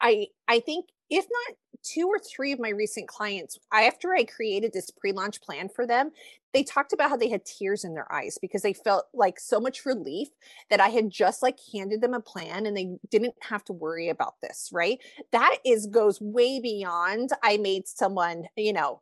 i 0.00 0.26
i 0.48 0.60
think 0.60 0.86
if 1.10 1.24
not 1.24 1.56
two 1.82 2.06
or 2.08 2.18
three 2.18 2.52
of 2.52 2.58
my 2.58 2.70
recent 2.70 3.08
clients 3.08 3.58
after 3.72 4.14
i 4.14 4.24
created 4.24 4.72
this 4.72 4.90
pre-launch 4.90 5.40
plan 5.40 5.68
for 5.68 5.86
them 5.86 6.10
they 6.54 6.62
talked 6.62 6.92
about 6.92 7.10
how 7.10 7.16
they 7.16 7.28
had 7.28 7.44
tears 7.44 7.84
in 7.84 7.94
their 7.94 8.10
eyes 8.12 8.38
because 8.40 8.62
they 8.62 8.72
felt 8.72 9.06
like 9.12 9.38
so 9.38 9.60
much 9.60 9.84
relief 9.84 10.28
that 10.70 10.80
I 10.80 10.88
had 10.88 11.10
just 11.10 11.42
like 11.42 11.58
handed 11.72 12.00
them 12.00 12.14
a 12.14 12.20
plan 12.20 12.66
and 12.66 12.76
they 12.76 12.96
didn't 13.10 13.34
have 13.42 13.64
to 13.64 13.72
worry 13.72 14.08
about 14.08 14.34
this, 14.40 14.70
right? 14.72 14.98
That 15.32 15.58
is 15.64 15.86
goes 15.86 16.20
way 16.20 16.60
beyond 16.60 17.30
I 17.42 17.58
made 17.58 17.86
someone, 17.86 18.44
you 18.56 18.72
know, 18.72 19.00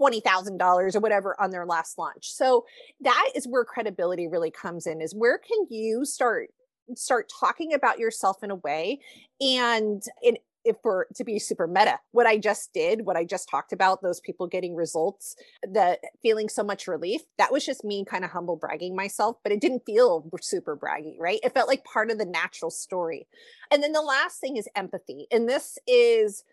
$20,000 0.00 0.94
or 0.94 1.00
whatever 1.00 1.40
on 1.40 1.50
their 1.50 1.66
last 1.66 1.98
launch. 1.98 2.32
So 2.32 2.64
that 3.02 3.30
is 3.34 3.46
where 3.46 3.64
credibility 3.64 4.26
really 4.26 4.50
comes 4.50 4.86
in 4.86 5.00
is 5.00 5.14
where 5.14 5.38
can 5.38 5.66
you 5.70 6.04
start 6.04 6.50
start 6.96 7.30
talking 7.40 7.72
about 7.72 7.98
yourself 7.98 8.42
in 8.42 8.50
a 8.50 8.56
way 8.56 9.00
and 9.40 10.02
in 10.22 10.36
if 10.64 10.76
for 10.82 11.06
to 11.14 11.24
be 11.24 11.38
super 11.38 11.66
meta 11.66 11.98
what 12.12 12.26
i 12.26 12.36
just 12.36 12.72
did 12.72 13.04
what 13.04 13.16
i 13.16 13.24
just 13.24 13.48
talked 13.48 13.72
about 13.72 14.02
those 14.02 14.20
people 14.20 14.46
getting 14.46 14.74
results 14.74 15.36
the 15.62 15.98
feeling 16.22 16.48
so 16.48 16.62
much 16.62 16.86
relief 16.86 17.22
that 17.38 17.52
was 17.52 17.64
just 17.64 17.84
me 17.84 18.04
kind 18.04 18.24
of 18.24 18.30
humble 18.30 18.56
bragging 18.56 18.94
myself 18.94 19.36
but 19.42 19.52
it 19.52 19.60
didn't 19.60 19.84
feel 19.84 20.28
super 20.40 20.76
braggy 20.76 21.14
right? 21.18 21.40
It 21.42 21.54
felt 21.54 21.68
like 21.68 21.84
part 21.84 22.10
of 22.10 22.18
the 22.18 22.24
natural 22.24 22.70
story. 22.70 23.26
And 23.70 23.82
then 23.82 23.92
the 23.92 24.02
last 24.02 24.40
thing 24.40 24.56
is 24.56 24.68
empathy 24.76 25.26
and 25.30 25.48
this 25.48 25.78
is 25.86 26.44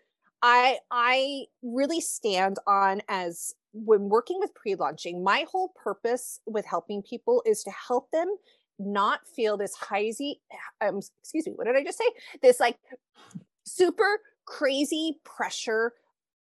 i 0.42 0.78
i 0.90 1.44
really 1.62 2.00
stand 2.00 2.56
on 2.66 3.00
as 3.08 3.54
when 3.72 4.08
working 4.08 4.38
with 4.40 4.54
pre-launching 4.54 5.22
my 5.22 5.46
whole 5.50 5.72
purpose 5.82 6.40
with 6.46 6.64
helping 6.64 7.02
people 7.02 7.42
is 7.46 7.62
to 7.62 7.70
help 7.70 8.10
them 8.10 8.34
not 8.78 9.20
feel 9.28 9.56
this 9.56 9.76
hazy 9.88 10.40
um, 10.80 11.00
excuse 11.20 11.46
me 11.46 11.52
what 11.54 11.66
did 11.66 11.76
i 11.76 11.84
just 11.84 11.98
say? 11.98 12.04
This 12.42 12.58
like 12.58 12.76
super 13.76 14.20
crazy 14.44 15.18
pressure 15.24 15.92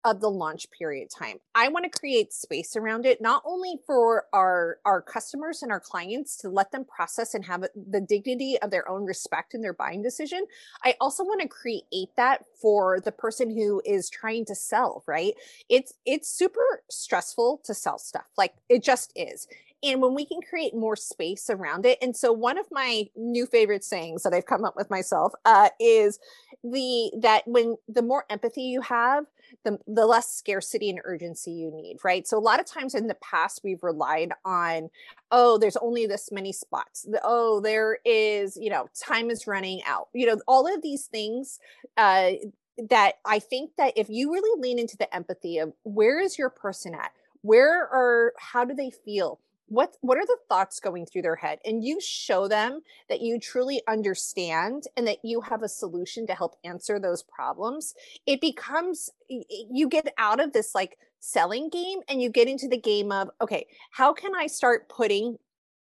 of 0.06 0.20
the 0.20 0.30
launch 0.30 0.70
period 0.70 1.10
time. 1.10 1.38
I 1.56 1.70
want 1.70 1.86
to 1.86 2.00
create 2.00 2.34
space 2.34 2.76
around 2.76 3.06
it 3.06 3.22
not 3.22 3.42
only 3.46 3.80
for 3.88 4.26
our 4.34 4.78
our 4.84 5.02
customers 5.02 5.64
and 5.64 5.72
our 5.72 5.80
clients 5.80 6.36
to 6.38 6.50
let 6.50 6.72
them 6.72 6.84
process 6.84 7.34
and 7.34 7.46
have 7.46 7.66
the 7.76 8.02
dignity 8.02 8.58
of 8.62 8.70
their 8.70 8.90
own 8.90 9.06
respect 9.06 9.54
in 9.54 9.62
their 9.62 9.74
buying 9.74 10.02
decision. 10.02 10.46
I 10.84 10.96
also 11.00 11.24
want 11.24 11.42
to 11.42 11.48
create 11.48 12.10
that 12.18 12.44
for 12.62 13.00
the 13.00 13.14
person 13.14 13.50
who 13.50 13.82
is 13.86 14.10
trying 14.10 14.46
to 14.46 14.56
sell, 14.56 15.04
right? 15.08 15.34
It's 15.70 15.94
it's 16.06 16.30
super 16.30 16.84
stressful 16.90 17.62
to 17.64 17.74
sell 17.74 17.98
stuff. 17.98 18.26
Like 18.38 18.56
it 18.68 18.84
just 18.84 19.14
is 19.16 19.48
and 19.84 20.02
when 20.02 20.16
we 20.16 20.26
can 20.26 20.42
create 20.42 20.74
more 20.74 20.96
space 20.96 21.50
around 21.50 21.86
it 21.86 21.98
and 22.02 22.16
so 22.16 22.32
one 22.32 22.58
of 22.58 22.66
my 22.72 23.06
new 23.16 23.46
favorite 23.46 23.84
sayings 23.84 24.24
that 24.24 24.34
i've 24.34 24.46
come 24.46 24.66
up 24.66 24.76
with 24.76 24.90
myself 24.90 25.34
uh, 25.46 25.70
is 25.80 26.20
the 26.64 27.12
that 27.22 27.44
when 27.46 27.76
the 27.90 28.02
more 28.02 28.26
empathy 28.30 28.62
you 28.62 28.82
have 28.82 29.26
the, 29.66 29.78
the 29.88 30.06
less 30.06 30.30
scarcity 30.32 30.90
and 30.90 31.00
urgency 31.04 31.52
you 31.52 31.72
need 31.72 31.98
right? 32.04 32.28
So 32.28 32.38
a 32.38 32.40
lot 32.40 32.60
of 32.60 32.66
times 32.66 32.96
in 32.96 33.08
the 33.08 33.16
past 33.16 33.62
we've 33.64 33.84
relied 33.84 34.32
on 34.46 34.90
oh 35.32 35.58
there's 35.58 35.78
only 35.78 36.06
this 36.06 36.32
many 36.32 36.54
spots. 36.54 37.08
Oh 37.24 37.60
there 37.60 38.00
is 38.06 38.58
you 38.58 38.70
know 38.70 38.88
time 39.00 39.30
is 39.30 39.48
running 39.48 39.82
out. 39.86 40.08
You 40.14 40.28
know 40.28 40.40
all 40.48 40.74
of 40.74 40.82
these 40.82 41.06
things 41.06 41.60
uh, 41.98 42.32
that 42.90 43.16
i 43.24 43.38
think 43.38 43.70
that 43.78 43.94
if 43.96 44.10
you 44.10 44.34
really 44.34 44.60
lean 44.60 44.80
into 44.80 44.98
the 44.98 45.14
empathy 45.16 45.60
of 45.60 45.74
where 45.84 46.20
is 46.20 46.38
your 46.38 46.50
person 46.50 46.96
at? 46.96 47.12
Where 47.42 47.82
are 47.82 48.34
how 48.40 48.64
do 48.64 48.74
they 48.74 48.90
feel 48.90 49.40
what 49.68 49.96
what 50.02 50.18
are 50.18 50.26
the 50.26 50.38
thoughts 50.50 50.80
going 50.80 51.06
through 51.06 51.22
their 51.24 51.36
head? 51.36 51.60
And 51.66 51.84
you 51.84 52.00
show 52.02 52.48
them 52.48 52.82
that 53.10 53.22
you 53.22 53.40
truly 53.40 53.82
understand 53.88 54.84
and 54.98 55.08
that 55.08 55.20
you 55.24 55.42
have 55.42 55.64
a 55.64 55.70
solution 55.70 56.28
to 56.28 56.36
help 56.36 56.56
answer 56.64 57.00
those 57.00 57.24
problems. 57.24 57.94
It 58.26 58.42
becomes 58.42 59.10
you 59.30 59.88
get 59.88 60.14
out 60.18 60.40
of 60.40 60.54
this 60.54 60.76
like 60.76 60.98
selling 61.24 61.70
game 61.70 62.00
and 62.10 62.22
you 62.22 62.30
get 62.30 62.50
into 62.50 62.68
the 62.68 62.78
game 62.78 63.10
of 63.10 63.30
okay 63.40 63.66
how 63.92 64.12
can 64.12 64.36
i 64.36 64.46
start 64.46 64.90
putting 64.90 65.38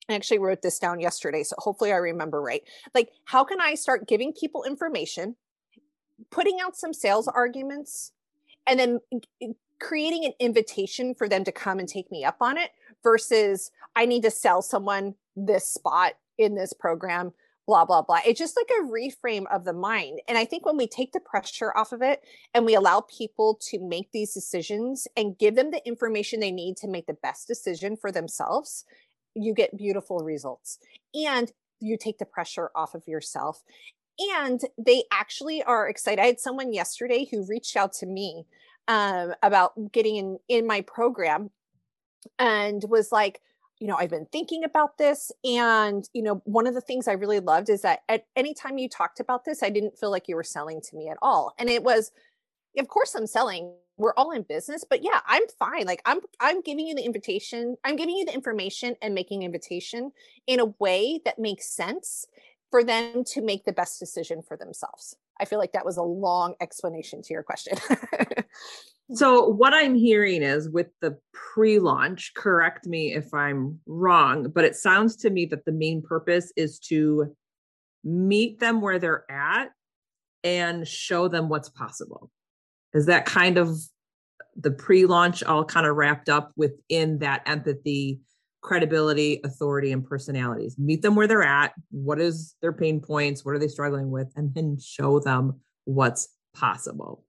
I 0.07 0.13
actually 0.13 0.39
wrote 0.39 0.61
this 0.61 0.79
down 0.79 1.01
yesterday 1.01 1.43
so 1.43 1.53
hopefully 1.57 1.91
i 1.91 1.97
remember 1.97 2.41
right 2.41 2.61
like 2.95 3.09
how 3.25 3.43
can 3.43 3.59
i 3.59 3.75
start 3.75 4.07
giving 4.07 4.31
people 4.31 4.63
information 4.63 5.35
putting 6.31 6.59
out 6.61 6.77
some 6.77 6.93
sales 6.93 7.27
arguments 7.27 8.13
and 8.65 8.79
then 8.79 8.99
creating 9.81 10.23
an 10.23 10.31
invitation 10.39 11.13
for 11.13 11.27
them 11.27 11.43
to 11.43 11.51
come 11.51 11.77
and 11.77 11.89
take 11.89 12.09
me 12.09 12.23
up 12.23 12.37
on 12.39 12.57
it 12.57 12.71
versus 13.03 13.71
I 13.95 14.05
need 14.05 14.23
to 14.23 14.31
sell 14.31 14.61
someone 14.61 15.15
this 15.35 15.67
spot 15.67 16.13
in 16.37 16.55
this 16.55 16.73
program, 16.73 17.33
blah, 17.65 17.85
blah, 17.85 18.01
blah. 18.01 18.19
It's 18.25 18.39
just 18.39 18.57
like 18.57 18.69
a 18.79 18.87
reframe 18.87 19.45
of 19.51 19.65
the 19.65 19.73
mind. 19.73 20.21
And 20.27 20.37
I 20.37 20.45
think 20.45 20.65
when 20.65 20.77
we 20.77 20.87
take 20.87 21.11
the 21.11 21.19
pressure 21.19 21.75
off 21.75 21.91
of 21.91 22.01
it 22.01 22.21
and 22.53 22.65
we 22.65 22.75
allow 22.75 23.01
people 23.01 23.59
to 23.69 23.79
make 23.79 24.11
these 24.11 24.33
decisions 24.33 25.07
and 25.17 25.37
give 25.37 25.55
them 25.55 25.71
the 25.71 25.85
information 25.87 26.39
they 26.39 26.51
need 26.51 26.77
to 26.77 26.87
make 26.87 27.07
the 27.07 27.13
best 27.13 27.47
decision 27.47 27.97
for 27.97 28.11
themselves, 28.11 28.85
you 29.35 29.53
get 29.53 29.77
beautiful 29.77 30.19
results. 30.19 30.79
And 31.13 31.51
you 31.79 31.97
take 31.97 32.17
the 32.17 32.25
pressure 32.25 32.71
off 32.75 32.95
of 32.95 33.07
yourself. 33.07 33.63
And 34.35 34.61
they 34.77 35.03
actually 35.11 35.61
are 35.63 35.87
excited. 35.87 36.21
I 36.21 36.27
had 36.27 36.39
someone 36.39 36.73
yesterday 36.73 37.27
who 37.29 37.45
reached 37.45 37.77
out 37.77 37.93
to 37.93 38.07
me 38.07 38.45
um, 38.87 39.33
about 39.43 39.73
getting 39.91 40.15
in 40.15 40.39
in 40.47 40.65
my 40.65 40.81
program 40.81 41.51
and 42.39 42.83
was 42.89 43.11
like 43.11 43.41
you 43.79 43.87
know, 43.87 43.95
I've 43.95 44.09
been 44.09 44.27
thinking 44.31 44.63
about 44.63 44.97
this. 44.97 45.31
And, 45.43 46.07
you 46.13 46.23
know, 46.23 46.41
one 46.45 46.67
of 46.67 46.73
the 46.73 46.81
things 46.81 47.07
I 47.07 47.13
really 47.13 47.39
loved 47.39 47.69
is 47.69 47.81
that 47.83 47.99
at 48.09 48.25
any 48.35 48.53
time 48.53 48.77
you 48.77 48.89
talked 48.89 49.19
about 49.19 49.45
this, 49.45 49.61
I 49.61 49.69
didn't 49.69 49.97
feel 49.97 50.09
like 50.09 50.27
you 50.27 50.35
were 50.35 50.43
selling 50.43 50.81
to 50.81 50.95
me 50.95 51.09
at 51.09 51.17
all. 51.21 51.53
And 51.59 51.69
it 51.69 51.83
was, 51.83 52.11
of 52.77 52.87
course 52.87 53.13
I'm 53.15 53.27
selling. 53.27 53.73
We're 53.97 54.13
all 54.15 54.31
in 54.31 54.43
business, 54.43 54.83
but 54.87 55.03
yeah, 55.03 55.21
I'm 55.25 55.43
fine. 55.57 55.85
Like 55.85 56.03
I'm 56.05 56.19
I'm 56.39 56.61
giving 56.61 56.85
you 56.85 56.93
the 56.93 57.03
invitation, 57.03 57.77
I'm 57.83 57.95
giving 57.95 58.15
you 58.15 58.25
the 58.25 58.33
information 58.33 58.95
and 59.01 59.15
making 59.15 59.41
invitation 59.41 60.11
in 60.45 60.59
a 60.59 60.73
way 60.77 61.19
that 61.25 61.39
makes 61.39 61.67
sense 61.67 62.27
for 62.69 62.83
them 62.83 63.23
to 63.23 63.41
make 63.41 63.65
the 63.65 63.73
best 63.73 63.99
decision 63.99 64.43
for 64.43 64.55
themselves. 64.55 65.15
I 65.39 65.45
feel 65.45 65.57
like 65.57 65.71
that 65.71 65.85
was 65.85 65.97
a 65.97 66.03
long 66.03 66.53
explanation 66.61 67.23
to 67.23 67.33
your 67.33 67.41
question. 67.41 67.77
So, 69.13 69.47
what 69.47 69.73
I'm 69.73 69.95
hearing 69.95 70.43
is 70.43 70.69
with 70.69 70.87
the 70.99 71.17
pre 71.31 71.79
launch, 71.79 72.33
correct 72.35 72.85
me 72.85 73.13
if 73.13 73.33
I'm 73.33 73.79
wrong, 73.85 74.49
but 74.53 74.65
it 74.65 74.75
sounds 74.75 75.15
to 75.17 75.29
me 75.29 75.45
that 75.45 75.63
the 75.63 75.71
main 75.71 76.01
purpose 76.01 76.51
is 76.57 76.77
to 76.89 77.33
meet 78.03 78.59
them 78.59 78.81
where 78.81 78.99
they're 78.99 79.29
at 79.31 79.69
and 80.43 80.85
show 80.85 81.29
them 81.29 81.47
what's 81.47 81.69
possible. 81.69 82.29
Is 82.93 83.05
that 83.05 83.25
kind 83.25 83.57
of 83.57 83.77
the 84.57 84.71
pre 84.71 85.05
launch 85.05 85.41
all 85.41 85.63
kind 85.63 85.87
of 85.87 85.95
wrapped 85.95 86.27
up 86.27 86.51
within 86.57 87.19
that 87.19 87.43
empathy, 87.45 88.19
credibility, 88.61 89.39
authority, 89.45 89.93
and 89.93 90.05
personalities? 90.05 90.75
Meet 90.77 91.01
them 91.01 91.15
where 91.15 91.27
they're 91.27 91.43
at. 91.43 91.71
What 91.91 92.19
is 92.19 92.55
their 92.61 92.73
pain 92.73 92.99
points? 92.99 93.45
What 93.45 93.55
are 93.55 93.59
they 93.59 93.69
struggling 93.69 94.11
with? 94.11 94.33
And 94.35 94.53
then 94.53 94.77
show 94.81 95.21
them 95.21 95.61
what's 95.85 96.27
possible. 96.53 97.23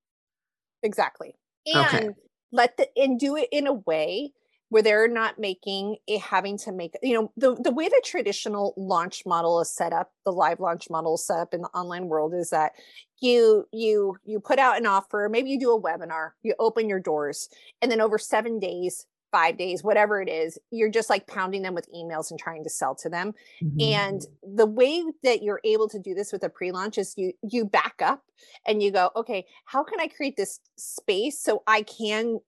Exactly 0.82 1.36
and 1.74 1.86
okay. 1.86 2.08
let 2.52 2.76
the 2.76 2.88
and 2.96 3.18
do 3.18 3.36
it 3.36 3.48
in 3.52 3.66
a 3.66 3.72
way 3.72 4.32
where 4.70 4.82
they're 4.82 5.08
not 5.08 5.38
making 5.38 5.96
it 6.06 6.20
having 6.20 6.58
to 6.58 6.72
make 6.72 6.94
you 7.02 7.14
know 7.14 7.32
the, 7.36 7.54
the 7.62 7.72
way 7.72 7.88
the 7.88 8.02
traditional 8.04 8.74
launch 8.76 9.24
model 9.24 9.60
is 9.60 9.70
set 9.70 9.92
up 9.92 10.12
the 10.24 10.32
live 10.32 10.60
launch 10.60 10.90
model 10.90 11.14
is 11.14 11.26
set 11.26 11.38
up 11.38 11.54
in 11.54 11.62
the 11.62 11.68
online 11.68 12.08
world 12.08 12.34
is 12.34 12.50
that 12.50 12.72
you 13.20 13.66
you 13.72 14.16
you 14.24 14.40
put 14.40 14.58
out 14.58 14.76
an 14.76 14.86
offer 14.86 15.28
maybe 15.30 15.50
you 15.50 15.58
do 15.58 15.74
a 15.74 15.80
webinar 15.80 16.30
you 16.42 16.54
open 16.58 16.88
your 16.88 17.00
doors 17.00 17.48
and 17.82 17.90
then 17.90 18.00
over 18.00 18.18
seven 18.18 18.58
days 18.58 19.06
five 19.30 19.56
days, 19.56 19.82
whatever 19.82 20.20
it 20.20 20.28
is, 20.28 20.58
you're 20.70 20.90
just 20.90 21.10
like 21.10 21.26
pounding 21.26 21.62
them 21.62 21.74
with 21.74 21.88
emails 21.92 22.30
and 22.30 22.38
trying 22.38 22.64
to 22.64 22.70
sell 22.70 22.94
to 22.96 23.08
them. 23.08 23.34
Mm-hmm. 23.62 23.80
And 23.80 24.26
the 24.42 24.66
way 24.66 25.04
that 25.22 25.42
you're 25.42 25.60
able 25.64 25.88
to 25.88 25.98
do 25.98 26.14
this 26.14 26.32
with 26.32 26.42
a 26.44 26.48
pre-launch 26.48 26.98
is 26.98 27.14
you 27.16 27.32
you 27.42 27.64
back 27.64 28.00
up 28.00 28.22
and 28.66 28.82
you 28.82 28.90
go, 28.90 29.10
okay, 29.16 29.46
how 29.64 29.82
can 29.82 30.00
I 30.00 30.08
create 30.08 30.36
this 30.36 30.60
space 30.76 31.40
so 31.40 31.62
I 31.66 31.82
can 31.82 32.40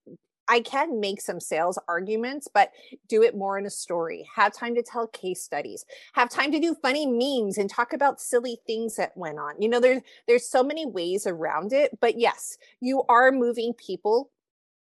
I 0.51 0.61
can 0.61 0.99
make 0.99 1.21
some 1.21 1.39
sales 1.39 1.79
arguments, 1.87 2.49
but 2.53 2.73
do 3.09 3.23
it 3.23 3.37
more 3.37 3.57
in 3.57 3.67
a 3.67 3.71
story. 3.71 4.27
Have 4.35 4.53
time 4.53 4.75
to 4.75 4.83
tell 4.83 5.07
case 5.07 5.41
studies. 5.41 5.85
Have 6.15 6.29
time 6.29 6.51
to 6.51 6.59
do 6.59 6.75
funny 6.83 7.07
memes 7.07 7.57
and 7.57 7.71
talk 7.71 7.93
about 7.93 8.21
silly 8.21 8.59
things 8.67 8.97
that 8.97 9.17
went 9.17 9.39
on. 9.39 9.63
You 9.63 9.69
know, 9.69 9.79
there's 9.79 10.03
there's 10.27 10.51
so 10.51 10.65
many 10.65 10.87
ways 10.87 11.25
around 11.25 11.73
it, 11.73 11.97
but 12.01 12.19
yes, 12.19 12.59
you 12.81 13.05
are 13.09 13.31
moving 13.31 13.75
people 13.75 14.33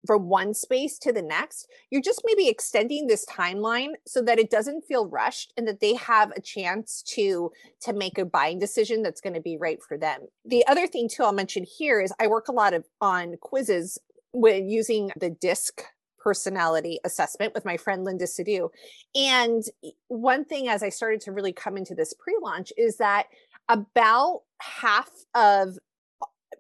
from 0.05 0.27
one 0.27 0.53
space 0.53 0.97
to 0.99 1.11
the 1.11 1.21
next, 1.21 1.67
you're 1.89 2.01
just 2.01 2.21
maybe 2.25 2.47
extending 2.47 3.07
this 3.07 3.25
timeline 3.25 3.93
so 4.05 4.21
that 4.21 4.39
it 4.39 4.49
doesn't 4.49 4.85
feel 4.85 5.09
rushed 5.09 5.53
and 5.57 5.67
that 5.67 5.79
they 5.79 5.95
have 5.95 6.31
a 6.31 6.41
chance 6.41 7.03
to 7.15 7.51
to 7.81 7.93
make 7.93 8.17
a 8.17 8.25
buying 8.25 8.59
decision 8.59 9.01
that's 9.01 9.21
going 9.21 9.33
to 9.33 9.41
be 9.41 9.57
right 9.57 9.79
for 9.87 9.97
them. 9.97 10.21
The 10.45 10.65
other 10.67 10.87
thing 10.87 11.09
too 11.09 11.23
I'll 11.23 11.33
mention 11.33 11.63
here 11.63 12.01
is 12.01 12.13
I 12.19 12.27
work 12.27 12.47
a 12.47 12.53
lot 12.53 12.73
of 12.73 12.85
on 13.01 13.35
quizzes 13.41 13.97
when 14.31 14.69
using 14.69 15.11
the 15.19 15.29
DISC 15.29 15.81
personality 16.25 16.99
assessment 17.05 17.53
with 17.53 17.65
my 17.65 17.77
friend 17.77 18.03
Linda 18.03 18.25
Sadu. 18.25 18.69
And 19.13 19.63
one 20.07 20.43
thing 20.43 20.67
as 20.67 20.81
I 20.81 20.89
started 20.89 21.21
to 21.21 21.31
really 21.31 21.53
come 21.53 21.77
into 21.77 21.93
this 21.93 22.13
pre-launch 22.13 22.73
is 22.77 22.97
that 22.97 23.27
about 23.69 24.41
half 24.59 25.09
of 25.35 25.77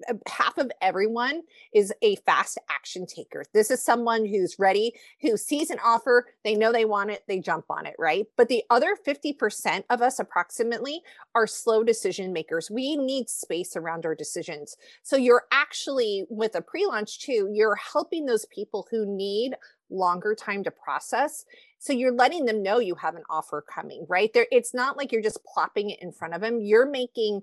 Uh, 0.09 0.13
half 0.27 0.57
of 0.57 0.71
everyone 0.81 1.41
is 1.73 1.93
a 2.01 2.15
fast 2.17 2.57
action 2.69 3.05
taker. 3.05 3.43
This 3.53 3.71
is 3.71 3.81
someone 3.81 4.25
who's 4.25 4.59
ready, 4.59 4.93
who 5.21 5.37
sees 5.37 5.69
an 5.69 5.79
offer, 5.83 6.27
they 6.43 6.55
know 6.55 6.71
they 6.71 6.85
want 6.85 7.11
it, 7.11 7.23
they 7.27 7.39
jump 7.39 7.65
on 7.69 7.85
it, 7.85 7.95
right? 7.99 8.25
But 8.37 8.47
the 8.47 8.63
other 8.69 8.97
50% 9.05 9.83
of 9.89 10.01
us 10.01 10.19
approximately 10.19 11.01
are 11.33 11.47
slow 11.47 11.83
decision 11.83 12.33
makers. 12.33 12.71
We 12.71 12.95
need 12.97 13.29
space 13.29 13.75
around 13.75 14.05
our 14.05 14.15
decisions. 14.15 14.77
So 15.03 15.15
you're 15.15 15.45
actually 15.51 16.25
with 16.29 16.55
a 16.55 16.61
pre-launch 16.61 17.19
too, 17.19 17.49
you're 17.51 17.75
helping 17.75 18.25
those 18.25 18.45
people 18.45 18.87
who 18.89 19.05
need 19.05 19.55
longer 19.89 20.35
time 20.35 20.63
to 20.63 20.71
process. 20.71 21.45
So 21.77 21.93
you're 21.93 22.11
letting 22.11 22.45
them 22.45 22.63
know 22.63 22.79
you 22.79 22.95
have 22.95 23.15
an 23.15 23.23
offer 23.29 23.61
coming, 23.61 24.05
right? 24.09 24.31
There 24.33 24.47
it's 24.51 24.73
not 24.73 24.97
like 24.97 25.11
you're 25.11 25.21
just 25.21 25.43
plopping 25.45 25.91
it 25.91 26.01
in 26.01 26.11
front 26.11 26.33
of 26.33 26.41
them. 26.41 26.59
You're 26.59 26.89
making 26.89 27.41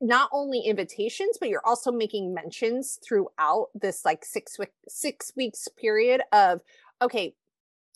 not 0.00 0.28
only 0.32 0.60
invitations 0.60 1.38
but 1.38 1.48
you're 1.48 1.66
also 1.66 1.90
making 1.90 2.34
mentions 2.34 2.98
throughout 3.02 3.68
this 3.74 4.04
like 4.04 4.24
six 4.24 4.58
week 4.58 4.72
six 4.88 5.32
weeks 5.36 5.68
period 5.78 6.20
of 6.32 6.60
okay 7.00 7.34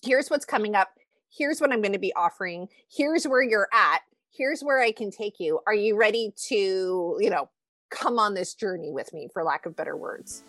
here's 0.03 0.31
what's 0.31 0.45
coming 0.45 0.75
up. 0.75 0.89
Here's 1.33 1.61
what 1.61 1.73
i'm 1.73 1.81
going 1.81 1.93
to 1.93 1.99
be 1.99 2.13
offering. 2.15 2.69
Here's 2.91 3.25
where 3.25 3.43
you're 3.43 3.69
at. 3.73 4.01
Here's 4.33 4.63
where 4.63 4.81
i 4.81 4.93
can 4.93 5.11
take 5.11 5.39
you. 5.39 5.61
Are 5.67 5.75
you 5.75 5.97
ready 5.97 6.33
to 6.49 7.17
you 7.21 7.31
know 7.31 7.49
come 7.91 8.19
on 8.19 8.35
this 8.35 8.55
journey 8.55 8.91
with 8.91 9.13
me 9.13 9.29
for 9.33 9.45
lack 9.45 9.67
of 9.67 9.77
better 9.77 9.97
words? 9.97 10.43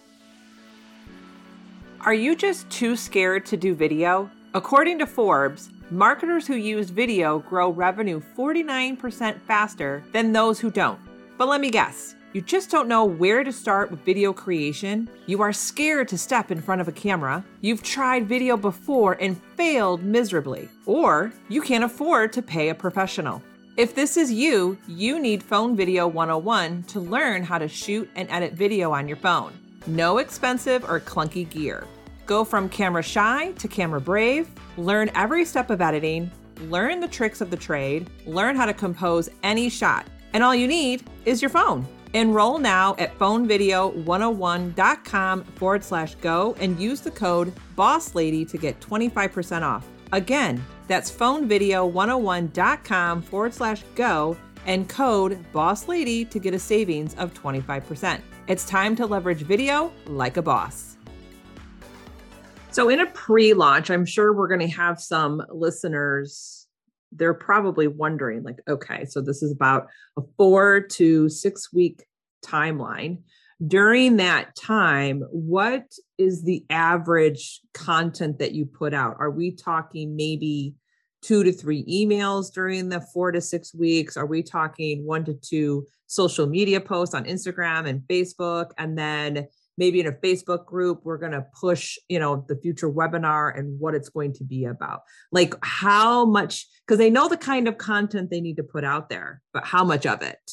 Are 2.02 2.14
you 2.14 2.36
just 2.36 2.70
too 2.72 2.96
scared 2.96 3.46
to 3.48 3.58
do 3.58 3.76
video? 3.76 4.30
According 4.54 5.00
to 5.00 5.06
forbes 5.06 5.70
marketers 5.92 6.48
who 6.48 6.56
use 6.56 6.90
video 6.90 7.40
grow 7.40 7.70
revenue 7.70 8.22
49% 8.38 9.42
faster 9.42 10.04
than 10.14 10.32
those 10.32 10.60
who 10.60 10.72
don't 10.72 11.00
but 11.42 11.48
let 11.48 11.60
me 11.60 11.72
guess. 11.72 12.14
You 12.34 12.42
just 12.42 12.70
don't 12.70 12.88
know 12.88 13.04
where 13.04 13.44
to 13.44 13.52
start 13.52 13.90
with 13.90 14.06
video 14.06 14.32
creation. 14.32 15.10
You 15.26 15.42
are 15.42 15.52
scared 15.52 16.08
to 16.10 16.18
step 16.20 16.52
in 16.52 16.62
front 16.62 16.82
of 16.82 16.88
a 16.88 16.92
camera. 16.92 17.44
You've 17.62 17.82
tried 17.82 18.30
video 18.30 18.56
before 18.56 19.14
and 19.20 19.42
failed 19.58 20.04
miserably. 20.04 20.70
Or 20.86 21.34
you 21.50 21.64
can't 21.64 21.84
afford 21.84 22.32
to 22.34 22.44
pay 22.44 22.70
a 22.70 22.76
professional. 22.76 23.42
If 23.76 23.96
this 23.96 24.18
is 24.18 24.32
you, 24.32 24.78
you 24.88 25.20
need 25.20 25.42
Phone 25.42 25.76
Video 25.76 26.08
101 26.08 26.84
to 26.84 27.00
learn 27.00 27.42
how 27.42 27.58
to 27.58 27.68
shoot 27.68 28.08
and 28.16 28.30
edit 28.30 28.54
video 28.54 28.92
on 28.92 29.08
your 29.08 29.18
phone. 29.18 29.52
No 29.88 30.20
expensive 30.20 30.84
or 30.84 31.00
clunky 31.00 31.50
gear. 31.50 31.88
Go 32.28 32.44
from 32.44 32.70
camera 32.70 33.02
shy 33.02 33.52
to 33.54 33.68
camera 33.68 34.00
brave, 34.00 34.48
learn 34.78 35.10
every 35.16 35.44
step 35.44 35.72
of 35.72 35.82
editing, 35.82 36.30
learn 36.70 37.00
the 37.00 37.08
tricks 37.08 37.42
of 37.42 37.50
the 37.50 37.58
trade, 37.58 38.12
learn 38.28 38.56
how 38.56 38.68
to 38.68 38.76
compose 38.76 39.28
any 39.42 39.70
shot 39.70 40.06
and 40.34 40.44
all 40.44 40.56
you 40.56 40.68
need 40.68 41.04
is 41.26 41.42
your 41.42 41.50
phone. 41.50 41.88
Enroll 42.14 42.60
now 42.60 42.96
at 43.00 43.18
phonevideo101.com 43.18 45.44
forward 45.44 45.84
slash 45.84 46.16
go 46.16 46.56
and 46.60 46.80
use 46.80 47.02
the 47.02 47.12
code 47.12 47.54
BOSSLADY 47.78 48.48
to 48.50 48.58
get 48.58 48.80
25% 48.82 49.62
off. 49.62 49.88
Again, 50.12 50.62
that's 50.88 51.10
phonevideo101.com 51.10 53.22
forward 53.22 53.54
slash 53.54 53.84
go 53.96 54.36
and 54.66 54.90
code 54.90 55.40
BOSSLADY 55.54 56.30
to 56.30 56.40
get 56.40 56.54
a 56.54 56.60
savings 56.60 57.16
of 57.16 57.34
25%. 57.34 58.20
It's 58.48 58.66
time 58.66 58.98
to 58.98 59.06
leverage 59.06 59.44
video 59.44 59.94
like 60.06 60.36
a 60.38 60.42
boss. 60.42 60.98
So, 62.72 62.90
in 62.90 63.02
a 63.02 63.06
pre 63.08 63.54
launch, 63.54 63.92
I'm 63.92 64.06
sure 64.06 64.34
we're 64.34 64.48
going 64.48 64.62
to 64.62 64.76
have 64.76 65.02
some 65.02 65.44
listeners 65.50 66.61
they're 67.12 67.34
probably 67.34 67.88
wondering 67.88 68.44
like 68.44 68.60
okay 68.68 69.06
so 69.06 69.22
this 69.22 69.44
is 69.44 69.52
about 69.52 69.88
a 70.18 70.22
4 70.38 70.82
to 70.82 71.30
6 71.30 71.74
week 71.74 72.06
timeline. 72.46 73.20
During 73.66 74.18
that 74.18 74.56
time 74.56 75.24
what 75.32 75.86
is 76.18 76.44
the 76.44 76.66
average 76.70 77.62
content 77.74 78.40
that 78.40 78.54
you 78.54 78.66
put 78.66 78.94
out? 78.94 79.18
Are 79.20 79.32
we 79.32 79.52
talking 79.52 80.16
maybe 80.16 80.74
two 81.22 81.44
to 81.44 81.52
three 81.52 81.86
emails 81.86 82.52
during 82.52 82.90
the 82.90 83.02
four 83.14 83.32
to 83.32 83.42
six 83.42 83.76
weeks? 83.76 84.18
Are 84.18 84.26
we 84.26 84.42
talking 84.42 85.06
one 85.06 85.24
to 85.26 85.34
two 85.36 85.86
social 86.08 86.48
media 86.48 86.82
posts 86.82 87.16
on 87.16 87.26
instagram 87.26 87.88
and 87.88 88.02
facebook? 88.02 88.72
And 88.78 88.98
then 88.98 89.48
maybe 89.82 90.00
in 90.00 90.06
a 90.06 90.12
Facebook 90.12 90.64
group, 90.68 91.02
we're 91.04 91.18
going 91.18 91.32
to 91.32 91.44
push, 91.60 91.98
you 92.08 92.20
know, 92.20 92.46
the 92.48 92.56
future 92.56 92.88
webinar 92.88 93.58
and 93.58 93.80
what 93.80 93.96
it's 93.96 94.10
going 94.10 94.32
to 94.32 94.44
be 94.44 94.66
about. 94.66 95.02
Like 95.32 95.56
how 95.64 96.24
much, 96.24 96.68
because 96.86 97.00
they 97.00 97.10
know 97.10 97.28
the 97.28 97.36
kind 97.36 97.68
of 97.68 97.80
content 97.80 98.30
they 98.30 98.42
need 98.42 98.58
to 98.58 98.64
put 98.64 98.84
out 98.84 99.10
there, 99.10 99.42
but 99.54 99.66
how 99.66 99.84
much 99.84 100.06
of 100.06 100.22
it? 100.22 100.52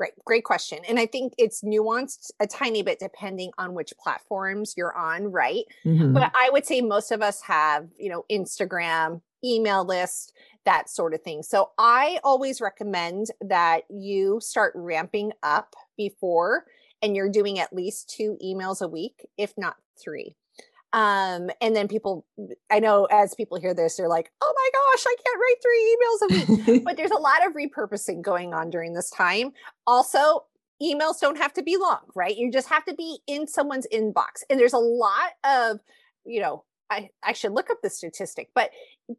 Right. 0.00 0.10
Great 0.26 0.42
question. 0.42 0.80
And 0.88 0.98
I 0.98 1.06
think 1.06 1.34
it's 1.38 1.62
nuanced 1.62 2.32
a 2.40 2.48
tiny 2.48 2.82
bit 2.82 2.98
depending 2.98 3.52
on 3.58 3.74
which 3.74 3.92
platforms 4.02 4.74
you're 4.76 4.96
on, 4.98 5.30
right? 5.30 5.62
Mm-hmm. 5.86 6.12
But 6.12 6.32
I 6.34 6.50
would 6.50 6.66
say 6.66 6.80
most 6.80 7.12
of 7.12 7.22
us 7.22 7.42
have, 7.42 7.86
you 7.96 8.10
know, 8.10 8.24
Instagram, 8.28 9.20
email 9.44 9.84
list, 9.84 10.32
that 10.64 10.90
sort 10.90 11.14
of 11.14 11.22
thing. 11.22 11.44
So 11.44 11.70
I 11.78 12.18
always 12.24 12.60
recommend 12.60 13.28
that 13.40 13.82
you 13.88 14.40
start 14.42 14.72
ramping 14.74 15.30
up 15.44 15.74
before 15.96 16.64
and 17.04 17.14
you're 17.14 17.28
doing 17.28 17.58
at 17.58 17.72
least 17.72 18.08
two 18.08 18.38
emails 18.42 18.80
a 18.80 18.88
week, 18.88 19.26
if 19.36 19.52
not 19.58 19.76
three. 20.02 20.36
Um, 20.94 21.50
and 21.60 21.76
then 21.76 21.86
people, 21.86 22.24
I 22.70 22.78
know 22.78 23.04
as 23.10 23.34
people 23.34 23.60
hear 23.60 23.74
this, 23.74 23.96
they're 23.96 24.08
like, 24.08 24.32
oh 24.40 24.54
my 24.56 24.70
gosh, 24.72 25.04
I 25.06 25.16
can't 25.22 25.40
write 25.40 25.56
three 25.62 25.96
emails 25.98 26.66
a 26.66 26.72
week. 26.72 26.84
but 26.84 26.96
there's 26.96 27.10
a 27.10 27.16
lot 27.16 27.46
of 27.46 27.52
repurposing 27.52 28.22
going 28.22 28.54
on 28.54 28.70
during 28.70 28.94
this 28.94 29.10
time. 29.10 29.52
Also, 29.86 30.44
emails 30.82 31.20
don't 31.20 31.36
have 31.36 31.52
to 31.54 31.62
be 31.62 31.76
long, 31.76 32.00
right? 32.14 32.36
You 32.36 32.50
just 32.50 32.68
have 32.68 32.86
to 32.86 32.94
be 32.94 33.18
in 33.26 33.46
someone's 33.46 33.86
inbox. 33.92 34.44
And 34.48 34.58
there's 34.58 34.72
a 34.72 34.78
lot 34.78 35.32
of, 35.44 35.80
you 36.24 36.40
know, 36.40 36.64
I, 36.88 37.10
I 37.22 37.34
should 37.34 37.52
look 37.52 37.68
up 37.68 37.82
the 37.82 37.90
statistic, 37.90 38.48
but 38.54 38.70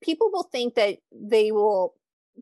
people 0.01 0.31
will 0.31 0.43
think 0.43 0.73
that 0.75 0.97
they 1.11 1.51
will, 1.51 1.93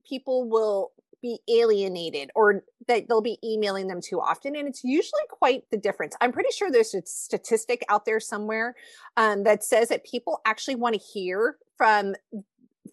people 0.07 0.47
will 0.47 0.92
be 1.23 1.39
alienated 1.49 2.29
or 2.35 2.63
that 2.87 3.07
they'll 3.07 3.21
be 3.21 3.39
emailing 3.43 3.87
them 3.87 4.01
too 4.01 4.19
often. 4.19 4.55
And 4.55 4.67
it's 4.67 4.83
usually 4.83 5.23
quite 5.29 5.63
the 5.71 5.77
difference. 5.77 6.15
I'm 6.21 6.33
pretty 6.33 6.51
sure 6.55 6.69
there's 6.69 6.93
a 6.93 7.01
statistic 7.05 7.83
out 7.89 8.05
there 8.05 8.19
somewhere 8.19 8.75
um, 9.17 9.43
that 9.43 9.63
says 9.63 9.89
that 9.89 10.05
people 10.05 10.41
actually 10.45 10.75
want 10.75 10.93
to 10.93 11.01
hear 11.01 11.57
from 11.77 12.13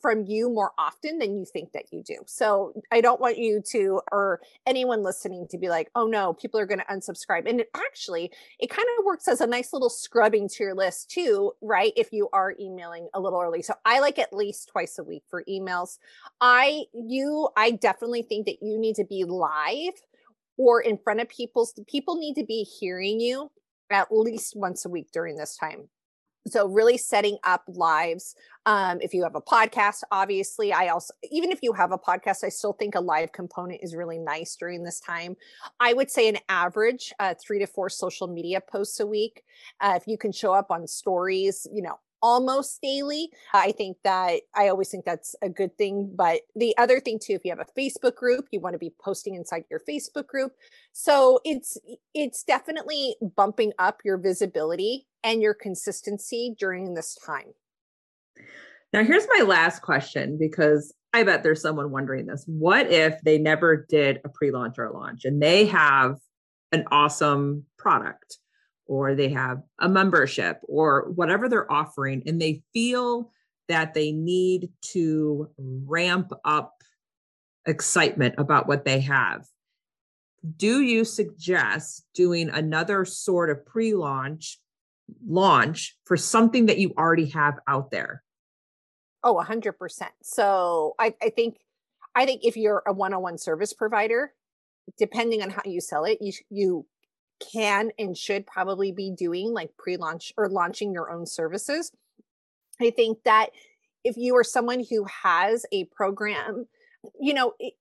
from 0.01 0.25
you 0.27 0.49
more 0.49 0.73
often 0.79 1.19
than 1.19 1.37
you 1.37 1.45
think 1.45 1.73
that 1.73 1.93
you 1.93 2.03
do. 2.03 2.17
So 2.27 2.73
I 2.91 3.01
don't 3.01 3.21
want 3.21 3.39
you 3.39 3.61
to, 3.73 4.01
or 4.13 4.41
anyone 4.67 5.03
listening 5.03 5.47
to 5.51 5.59
be 5.59 5.69
like, 5.69 5.91
oh 5.95 6.07
no, 6.07 6.33
people 6.33 6.61
are 6.61 6.67
going 6.67 6.81
to 6.81 6.85
unsubscribe. 6.85 7.49
And 7.49 7.61
it 7.61 7.71
actually, 7.75 8.31
it 8.59 8.71
kind 8.71 8.87
of 8.99 9.05
works 9.05 9.27
as 9.29 9.41
a 9.41 9.47
nice 9.47 9.73
little 9.73 9.91
scrubbing 9.91 10.49
to 10.49 10.65
your 10.65 10.75
list 10.75 11.11
too, 11.11 11.53
right? 11.61 11.93
If 11.97 12.13
you 12.13 12.29
are 12.33 12.55
emailing 12.61 13.09
a 13.15 13.21
little 13.21 13.41
early. 13.41 13.63
So 13.63 13.75
I 13.85 14.01
like 14.01 14.19
at 14.19 14.33
least 14.33 14.71
twice 14.71 14.99
a 14.99 15.05
week 15.05 15.25
for 15.29 15.45
emails. 15.49 15.99
I, 16.41 16.85
you, 16.93 17.49
I 17.57 17.73
definitely 17.73 18.23
think 18.23 18.47
that 18.47 18.63
you 18.63 18.79
need 18.79 18.95
to 18.97 19.05
be 19.05 19.25
live 19.25 19.95
or 20.57 20.81
in 20.81 20.99
front 20.99 21.21
of 21.21 21.29
people. 21.29 21.69
People 21.89 22.17
need 22.17 22.35
to 22.35 22.45
be 22.45 22.63
hearing 22.63 23.21
you 23.21 23.51
at 23.91 24.09
least 24.11 24.55
once 24.57 24.85
a 24.85 24.89
week 24.89 25.09
during 25.13 25.37
this 25.37 25.57
time 25.57 25.89
so 26.47 26.67
really 26.67 26.97
setting 26.97 27.37
up 27.45 27.63
lives 27.69 28.35
um, 28.67 28.99
if 29.01 29.13
you 29.13 29.23
have 29.23 29.35
a 29.35 29.41
podcast 29.41 30.03
obviously 30.11 30.73
i 30.73 30.89
also 30.89 31.13
even 31.31 31.51
if 31.51 31.61
you 31.63 31.73
have 31.73 31.93
a 31.93 31.99
podcast 31.99 32.45
i 32.45 32.49
still 32.49 32.73
think 32.73 32.95
a 32.95 33.01
live 33.01 33.33
component 33.33 33.81
is 33.83 33.95
really 33.95 34.19
nice 34.19 34.57
during 34.57 34.83
this 34.83 35.01
time. 35.01 35.37
I 35.79 35.93
would 35.93 36.11
say 36.11 36.29
an 36.29 36.39
average 36.49 37.13
uh, 37.19 37.35
three 37.35 37.59
to 37.59 37.67
four 37.67 37.89
social 37.89 38.27
media 38.27 38.61
posts 38.61 39.01
a 39.01 39.07
week. 39.07 39.43
Uh, 39.81 39.95
if 39.97 40.07
you 40.07 40.17
can 40.19 40.33
show 40.33 40.53
up 40.53 40.71
on 40.71 40.87
stories 40.87 41.67
you 41.73 41.83
know 41.83 41.99
almost 42.23 42.81
daily. 42.83 43.31
I 43.53 43.73
think 43.73 43.99
that 44.05 44.41
I 44.55 44.69
always 44.69 44.89
think 44.89 45.05
that's 45.05 45.35
a 45.43 45.49
good 45.49 45.77
thing. 45.77 46.13
But 46.15 46.41
the 46.55 46.77
other 46.79 47.01
thing 47.01 47.19
too, 47.23 47.35
if 47.35 47.45
you 47.45 47.51
have 47.51 47.61
a 47.67 47.81
Facebook 47.81 48.15
group, 48.15 48.49
you 48.51 48.61
want 48.61 48.75
to 48.75 48.79
be 48.79 48.93
posting 49.03 49.35
inside 49.35 49.65
your 49.71 49.81
Facebook 49.81 50.27
group. 50.27 50.53
So 50.93 51.41
it's 51.45 51.79
it's 52.15 52.43
definitely 52.43 53.17
bumping 53.37 53.73
up 53.79 54.01
your 54.05 54.19
visibility 54.19 55.07
and 55.23 55.43
your 55.43 55.55
consistency 55.55 56.55
during 56.59 56.95
this 56.95 57.17
time. 57.27 57.55
Now 58.93 59.05
here's 59.05 59.27
my 59.39 59.45
last 59.45 59.83
question 59.83 60.37
because 60.39 60.93
I 61.13 61.23
bet 61.23 61.43
there's 61.43 61.63
someone 61.63 61.91
wondering 61.91 62.27
this. 62.27 62.45
What 62.47 62.91
if 62.91 63.21
they 63.23 63.39
never 63.39 63.87
did 63.89 64.21
a 64.25 64.29
pre-launch 64.29 64.79
or 64.79 64.87
a 64.87 64.93
launch 64.93 65.25
and 65.25 65.43
they 65.43 65.67
have 65.67 66.17
an 66.73 66.85
awesome 66.91 67.65
product? 67.79 68.39
Or 68.91 69.15
they 69.15 69.29
have 69.29 69.63
a 69.79 69.89
membership 69.89 70.61
or 70.65 71.13
whatever 71.15 71.49
they're 71.49 71.71
offering, 71.71 72.25
and 72.27 72.43
they 72.43 72.61
feel 72.75 73.31
that 73.69 73.95
they 73.95 74.11
need 74.11 74.69
to 74.81 75.49
ramp 75.57 76.33
up 76.45 76.75
excitement 77.67 78.35
about 78.37 78.67
what 78.67 78.85
they 78.85 78.99
have. 78.99 79.47
Do 80.57 80.81
you 80.81 81.05
suggest 81.05 82.05
doing 82.15 82.51
another 82.51 83.05
sort 83.05 83.49
of 83.49 83.65
pre 83.65 83.95
launch 83.95 84.59
launch 85.25 85.97
for 86.05 86.17
something 86.17 86.67
that 86.67 86.79
you 86.79 86.93
already 86.99 87.27
have 87.27 87.61
out 87.69 87.93
there? 87.93 88.25
Oh, 89.23 89.37
100%. 89.37 89.73
So 90.23 90.97
I, 90.99 91.15
I 91.23 91.29
think 91.31 91.59
I 92.17 92.27
think 92.27 92.41
if 92.43 92.57
you're 92.57 92.83
a 92.89 92.93
one-on-one 92.93 93.39
service 93.39 93.73
provider, 93.73 94.33
depending 94.99 95.43
on 95.43 95.51
how 95.51 95.63
you 95.65 95.81
sell 95.81 96.05
it, 96.07 96.19
you 96.21 96.33
you 96.51 96.87
can 97.41 97.91
and 97.99 98.17
should 98.17 98.47
probably 98.47 98.93
be 98.93 99.11
doing 99.11 99.53
like 99.53 99.77
pre-launch 99.77 100.33
or 100.37 100.49
launching 100.49 100.93
your 100.93 101.11
own 101.11 101.27
services. 101.27 101.93
I 102.81 102.91
think 102.91 103.25
that 103.25 103.51
if 104.05 104.17
you 104.17 104.37
are 104.37 104.45
someone 104.45 104.85
who 104.89 105.05
has 105.05 105.67
a 105.73 105.85
program 105.85 106.67
you 107.19 107.35
know 107.35 107.55
it, 107.59 107.75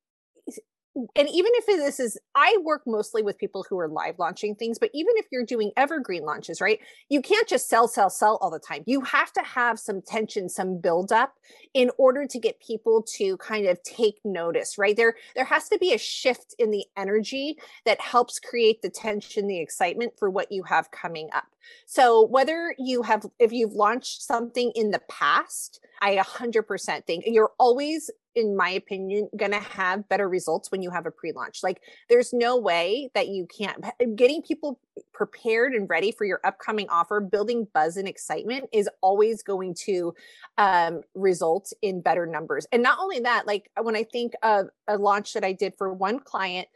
and 1.15 1.29
even 1.29 1.51
if 1.55 1.65
this 1.65 1.99
is 1.99 2.17
i 2.35 2.57
work 2.63 2.81
mostly 2.85 3.21
with 3.21 3.37
people 3.37 3.65
who 3.69 3.77
are 3.79 3.87
live 3.87 4.17
launching 4.19 4.55
things 4.55 4.77
but 4.79 4.89
even 4.93 5.13
if 5.17 5.25
you're 5.31 5.45
doing 5.45 5.71
evergreen 5.77 6.23
launches 6.23 6.61
right 6.61 6.79
you 7.09 7.21
can't 7.21 7.47
just 7.47 7.69
sell 7.69 7.87
sell 7.87 8.09
sell 8.09 8.37
all 8.41 8.49
the 8.49 8.59
time. 8.59 8.83
You 8.85 9.01
have 9.01 9.31
to 9.33 9.41
have 9.41 9.79
some 9.79 10.01
tension 10.01 10.49
some 10.49 10.79
build 10.79 11.11
up 11.11 11.35
in 11.73 11.91
order 11.97 12.25
to 12.25 12.39
get 12.39 12.59
people 12.59 13.03
to 13.17 13.37
kind 13.37 13.67
of 13.67 13.81
take 13.83 14.19
notice 14.23 14.77
right? 14.77 14.95
There 14.95 15.15
there 15.35 15.45
has 15.45 15.69
to 15.69 15.77
be 15.77 15.93
a 15.93 15.97
shift 15.97 16.55
in 16.59 16.71
the 16.71 16.85
energy 16.97 17.57
that 17.85 18.01
helps 18.01 18.39
create 18.39 18.81
the 18.81 18.89
tension 18.89 19.47
the 19.47 19.59
excitement 19.59 20.13
for 20.17 20.29
what 20.29 20.51
you 20.51 20.63
have 20.63 20.91
coming 20.91 21.29
up 21.33 21.47
so 21.85 22.25
whether 22.27 22.75
you 22.77 23.01
have 23.01 23.25
if 23.39 23.51
you've 23.51 23.73
launched 23.73 24.21
something 24.21 24.71
in 24.75 24.91
the 24.91 25.01
past 25.09 25.79
i 26.01 26.15
100% 26.15 27.05
think 27.05 27.23
you're 27.27 27.51
always 27.57 28.09
in 28.35 28.55
my 28.55 28.69
opinion, 28.69 29.29
going 29.35 29.51
to 29.51 29.59
have 29.59 30.07
better 30.07 30.29
results 30.29 30.71
when 30.71 30.81
you 30.81 30.91
have 30.91 31.05
a 31.05 31.11
pre 31.11 31.31
launch. 31.31 31.61
Like, 31.63 31.81
there's 32.09 32.31
no 32.31 32.57
way 32.57 33.09
that 33.13 33.27
you 33.27 33.47
can't. 33.47 33.83
Getting 34.15 34.41
people 34.41 34.79
prepared 35.13 35.73
and 35.73 35.89
ready 35.89 36.11
for 36.11 36.25
your 36.25 36.39
upcoming 36.43 36.87
offer, 36.89 37.19
building 37.19 37.67
buzz 37.73 37.97
and 37.97 38.07
excitement 38.07 38.69
is 38.71 38.89
always 39.01 39.43
going 39.43 39.75
to 39.85 40.13
um, 40.57 41.01
result 41.15 41.73
in 41.81 42.01
better 42.01 42.25
numbers. 42.25 42.67
And 42.71 42.83
not 42.83 42.99
only 42.99 43.19
that, 43.21 43.47
like, 43.47 43.69
when 43.81 43.95
I 43.95 44.03
think 44.03 44.33
of 44.43 44.67
a 44.87 44.97
launch 44.97 45.33
that 45.33 45.43
I 45.43 45.53
did 45.53 45.73
for 45.77 45.91
one 45.93 46.19
client, 46.19 46.67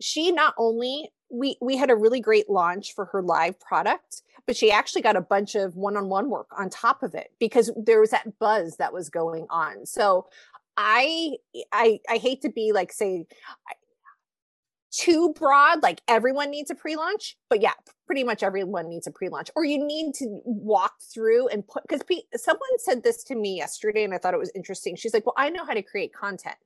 she 0.00 0.32
not 0.32 0.54
only 0.58 1.10
we 1.30 1.56
we 1.60 1.76
had 1.76 1.90
a 1.90 1.96
really 1.96 2.20
great 2.20 2.50
launch 2.50 2.94
for 2.94 3.06
her 3.06 3.22
live 3.22 3.58
product 3.60 4.22
but 4.46 4.56
she 4.56 4.70
actually 4.70 5.02
got 5.02 5.16
a 5.16 5.20
bunch 5.20 5.54
of 5.54 5.76
one-on-one 5.76 6.28
work 6.28 6.48
on 6.56 6.68
top 6.68 7.02
of 7.02 7.14
it 7.14 7.32
because 7.38 7.70
there 7.76 8.00
was 8.00 8.10
that 8.10 8.38
buzz 8.38 8.76
that 8.76 8.92
was 8.92 9.08
going 9.08 9.46
on. 9.50 9.86
So 9.86 10.26
I 10.76 11.36
I 11.72 12.00
I 12.08 12.16
hate 12.16 12.42
to 12.42 12.50
be 12.50 12.72
like 12.72 12.92
say 12.92 13.26
too 14.90 15.32
broad 15.38 15.82
like 15.82 16.02
everyone 16.06 16.50
needs 16.50 16.70
a 16.70 16.74
pre-launch 16.74 17.38
but 17.48 17.62
yeah 17.62 17.72
pretty 18.06 18.22
much 18.22 18.42
everyone 18.42 18.90
needs 18.90 19.06
a 19.06 19.10
pre-launch 19.10 19.50
or 19.56 19.64
you 19.64 19.82
need 19.82 20.12
to 20.12 20.40
walk 20.44 20.92
through 21.00 21.48
and 21.48 21.66
put 21.66 21.82
because 21.88 22.02
someone 22.36 22.68
said 22.76 23.02
this 23.02 23.24
to 23.24 23.34
me 23.34 23.56
yesterday 23.56 24.04
and 24.04 24.12
i 24.12 24.18
thought 24.18 24.34
it 24.34 24.40
was 24.40 24.52
interesting. 24.54 24.94
She's 24.94 25.14
like 25.14 25.24
well 25.24 25.34
i 25.38 25.48
know 25.48 25.64
how 25.64 25.74
to 25.74 25.82
create 25.82 26.12
content. 26.12 26.56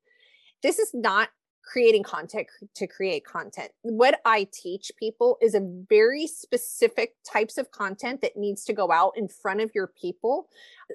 This 0.62 0.78
is 0.78 0.90
not 0.92 1.28
creating 1.66 2.04
content 2.04 2.46
to 2.74 2.86
create 2.86 3.24
content. 3.24 3.70
What 3.82 4.20
I 4.24 4.48
teach 4.52 4.92
people 4.96 5.36
is 5.42 5.54
a 5.54 5.60
very 5.88 6.26
specific 6.26 7.16
types 7.30 7.58
of 7.58 7.70
content 7.72 8.20
that 8.22 8.36
needs 8.36 8.64
to 8.66 8.72
go 8.72 8.92
out 8.92 9.14
in 9.16 9.28
front 9.28 9.60
of 9.60 9.72
your 9.74 9.88
people 9.88 10.48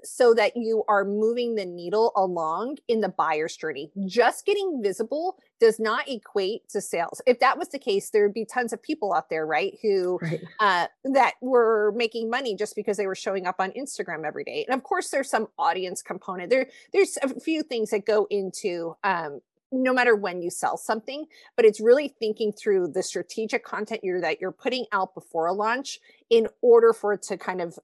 so 0.03 0.33
that 0.33 0.55
you 0.55 0.83
are 0.87 1.03
moving 1.03 1.55
the 1.55 1.65
needle 1.65 2.13
along 2.15 2.77
in 2.87 3.01
the 3.01 3.09
buyer's 3.09 3.57
journey. 3.57 3.91
Just 4.07 4.45
getting 4.45 4.81
visible 4.81 5.37
does 5.59 5.77
not 5.79 6.07
equate 6.07 6.67
to 6.69 6.79
sales. 6.79 7.21
If 7.27 7.39
that 7.41 7.57
was 7.57 7.69
the 7.69 7.77
case, 7.79 8.09
there 8.09 8.23
would 8.23 8.33
be 8.33 8.45
tons 8.45 8.71
of 8.71 8.81
people 8.81 9.13
out 9.13 9.29
there, 9.29 9.45
right, 9.45 9.77
who 9.81 10.19
right. 10.21 10.41
Uh, 10.59 10.87
that 11.03 11.33
were 11.41 11.91
making 11.95 12.29
money 12.29 12.55
just 12.55 12.75
because 12.75 12.95
they 12.95 13.07
were 13.07 13.15
showing 13.15 13.45
up 13.45 13.57
on 13.59 13.71
Instagram 13.71 14.25
every 14.25 14.45
day. 14.45 14.65
And 14.67 14.75
of 14.75 14.83
course, 14.83 15.09
there's 15.09 15.29
some 15.29 15.47
audience 15.59 16.01
component. 16.01 16.49
There, 16.49 16.67
there's 16.93 17.17
a 17.21 17.39
few 17.39 17.61
things 17.61 17.89
that 17.89 18.05
go 18.05 18.25
into 18.29 18.95
um, 19.03 19.41
no 19.71 19.93
matter 19.93 20.15
when 20.15 20.41
you 20.41 20.49
sell 20.49 20.77
something 20.77 21.25
but 21.55 21.65
it's 21.65 21.79
really 21.79 22.13
thinking 22.19 22.51
through 22.51 22.87
the 22.87 23.03
strategic 23.03 23.63
content 23.63 24.01
you're 24.03 24.21
that 24.21 24.39
you're 24.41 24.51
putting 24.51 24.85
out 24.91 25.13
before 25.13 25.47
a 25.47 25.53
launch 25.53 25.99
in 26.29 26.47
order 26.61 26.93
for 26.93 27.13
it 27.13 27.21
to 27.21 27.37
kind 27.37 27.61
of 27.61 27.77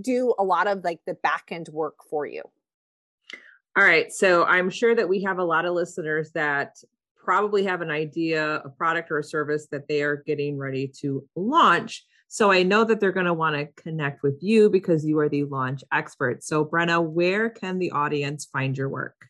do 0.00 0.34
a 0.38 0.44
lot 0.44 0.66
of 0.66 0.82
like 0.84 1.00
the 1.06 1.14
back 1.14 1.44
end 1.50 1.68
work 1.72 1.96
for 2.08 2.26
you 2.26 2.42
all 3.76 3.84
right 3.84 4.12
so 4.12 4.44
i'm 4.44 4.70
sure 4.70 4.94
that 4.94 5.08
we 5.08 5.22
have 5.22 5.38
a 5.38 5.44
lot 5.44 5.64
of 5.64 5.74
listeners 5.74 6.32
that 6.32 6.76
probably 7.16 7.64
have 7.64 7.80
an 7.80 7.90
idea 7.90 8.56
a 8.64 8.68
product 8.68 9.10
or 9.10 9.18
a 9.18 9.24
service 9.24 9.68
that 9.70 9.86
they 9.88 10.02
are 10.02 10.16
getting 10.26 10.58
ready 10.58 10.88
to 10.88 11.26
launch 11.36 12.04
so 12.32 12.50
I 12.50 12.62
know 12.62 12.82
that 12.84 12.98
they're 12.98 13.12
going 13.12 13.26
to 13.26 13.34
want 13.34 13.56
to 13.56 13.82
connect 13.82 14.22
with 14.22 14.38
you 14.40 14.70
because 14.70 15.04
you 15.04 15.18
are 15.18 15.28
the 15.28 15.44
launch 15.44 15.84
expert. 15.92 16.42
So, 16.42 16.64
Brenna, 16.64 17.06
where 17.06 17.50
can 17.50 17.78
the 17.78 17.90
audience 17.90 18.46
find 18.46 18.74
your 18.74 18.88
work? 18.88 19.28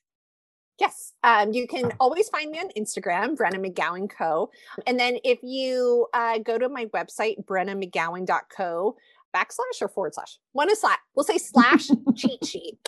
Yes, 0.83 1.12
um, 1.23 1.53
you 1.53 1.68
can 1.68 1.92
always 2.01 2.29
find 2.29 2.51
me 2.51 2.59
on 2.59 2.68
Instagram, 2.77 3.37
Brenna 3.37 3.64
McGowan 3.64 4.11
Co. 4.11 4.51
And 4.85 4.99
then 4.99 5.16
if 5.23 5.38
you 5.40 6.09
uh, 6.12 6.38
go 6.38 6.59
to 6.59 6.68
my 6.68 6.87
website, 6.87 7.37
brennamcgowan.co, 7.45 8.97
backslash 9.35 9.81
or 9.81 9.88
forward 9.88 10.14
slash? 10.14 10.38
One 10.53 10.71
is 10.71 10.81
slash 10.81 10.99
we'll 11.14 11.25
say 11.25 11.38
slash 11.38 11.88
cheat 12.16 12.45
sheet. 12.45 12.79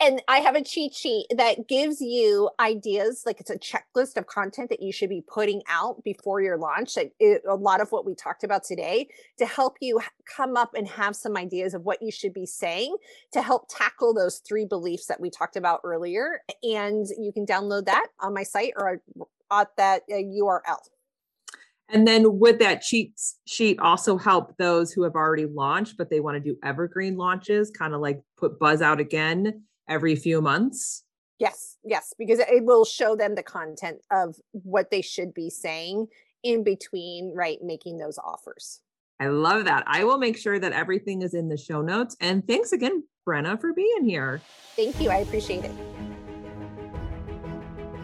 And 0.00 0.22
i 0.28 0.38
have 0.38 0.54
a 0.54 0.62
cheat 0.62 0.94
sheet 0.94 1.26
that 1.36 1.68
gives 1.68 2.00
you 2.00 2.50
ideas 2.58 3.22
like 3.26 3.40
it's 3.40 3.50
a 3.50 3.58
checklist 3.58 4.16
of 4.16 4.26
content 4.26 4.70
that 4.70 4.82
you 4.82 4.92
should 4.92 5.10
be 5.10 5.22
putting 5.26 5.62
out 5.68 6.02
before 6.04 6.40
your 6.40 6.56
launch. 6.56 6.94
That 6.94 7.10
it, 7.18 7.42
a 7.48 7.54
lot 7.54 7.80
of 7.80 7.92
what 7.92 8.06
we 8.06 8.14
talked 8.14 8.44
about 8.44 8.64
today 8.64 9.08
to 9.38 9.46
help 9.46 9.76
you 9.80 10.00
come 10.24 10.56
up 10.56 10.74
and 10.74 10.86
have 10.88 11.16
some 11.16 11.36
ideas 11.36 11.74
of 11.74 11.84
what 11.84 12.02
you 12.02 12.10
should 12.10 12.32
be 12.32 12.46
saying 12.46 12.96
to 13.32 13.42
help 13.42 13.66
tackle 13.68 14.14
those 14.14 14.38
three 14.38 14.64
beliefs 14.64 15.06
that 15.06 15.20
we 15.20 15.30
talked 15.30 15.56
about 15.56 15.80
earlier. 15.84 16.42
And 16.62 17.06
you 17.18 17.32
can 17.32 17.46
download 17.46 17.86
that 17.86 18.08
on 18.20 18.34
my 18.34 18.42
site 18.42 18.72
or 18.76 19.00
at 19.50 19.76
that 19.76 20.02
uh, 20.10 20.14
url 20.14 20.76
and 21.92 22.06
then 22.06 22.38
would 22.38 22.58
that 22.58 22.82
cheat 22.82 23.20
sheet 23.46 23.78
also 23.80 24.16
help 24.16 24.56
those 24.56 24.92
who 24.92 25.02
have 25.02 25.14
already 25.14 25.46
launched, 25.46 25.96
but 25.96 26.10
they 26.10 26.20
want 26.20 26.36
to 26.36 26.40
do 26.40 26.58
evergreen 26.62 27.16
launches, 27.16 27.70
kind 27.70 27.94
of 27.94 28.00
like 28.00 28.22
put 28.36 28.58
buzz 28.58 28.82
out 28.82 29.00
again 29.00 29.64
every 29.88 30.16
few 30.16 30.40
months? 30.40 31.04
Yes, 31.38 31.78
yes, 31.84 32.12
because 32.18 32.38
it 32.38 32.64
will 32.64 32.84
show 32.84 33.16
them 33.16 33.34
the 33.34 33.42
content 33.42 33.98
of 34.10 34.36
what 34.52 34.90
they 34.90 35.00
should 35.00 35.32
be 35.32 35.48
saying 35.48 36.06
in 36.42 36.64
between, 36.64 37.32
right, 37.34 37.58
making 37.62 37.98
those 37.98 38.18
offers. 38.18 38.80
I 39.18 39.28
love 39.28 39.64
that. 39.64 39.84
I 39.86 40.04
will 40.04 40.18
make 40.18 40.38
sure 40.38 40.58
that 40.58 40.72
everything 40.72 41.22
is 41.22 41.34
in 41.34 41.48
the 41.48 41.56
show 41.56 41.82
notes. 41.82 42.16
And 42.20 42.46
thanks 42.46 42.72
again, 42.72 43.04
Brenna, 43.26 43.60
for 43.60 43.72
being 43.72 44.04
here. 44.04 44.40
Thank 44.76 45.00
you. 45.00 45.10
I 45.10 45.18
appreciate 45.18 45.64
it. 45.64 46.09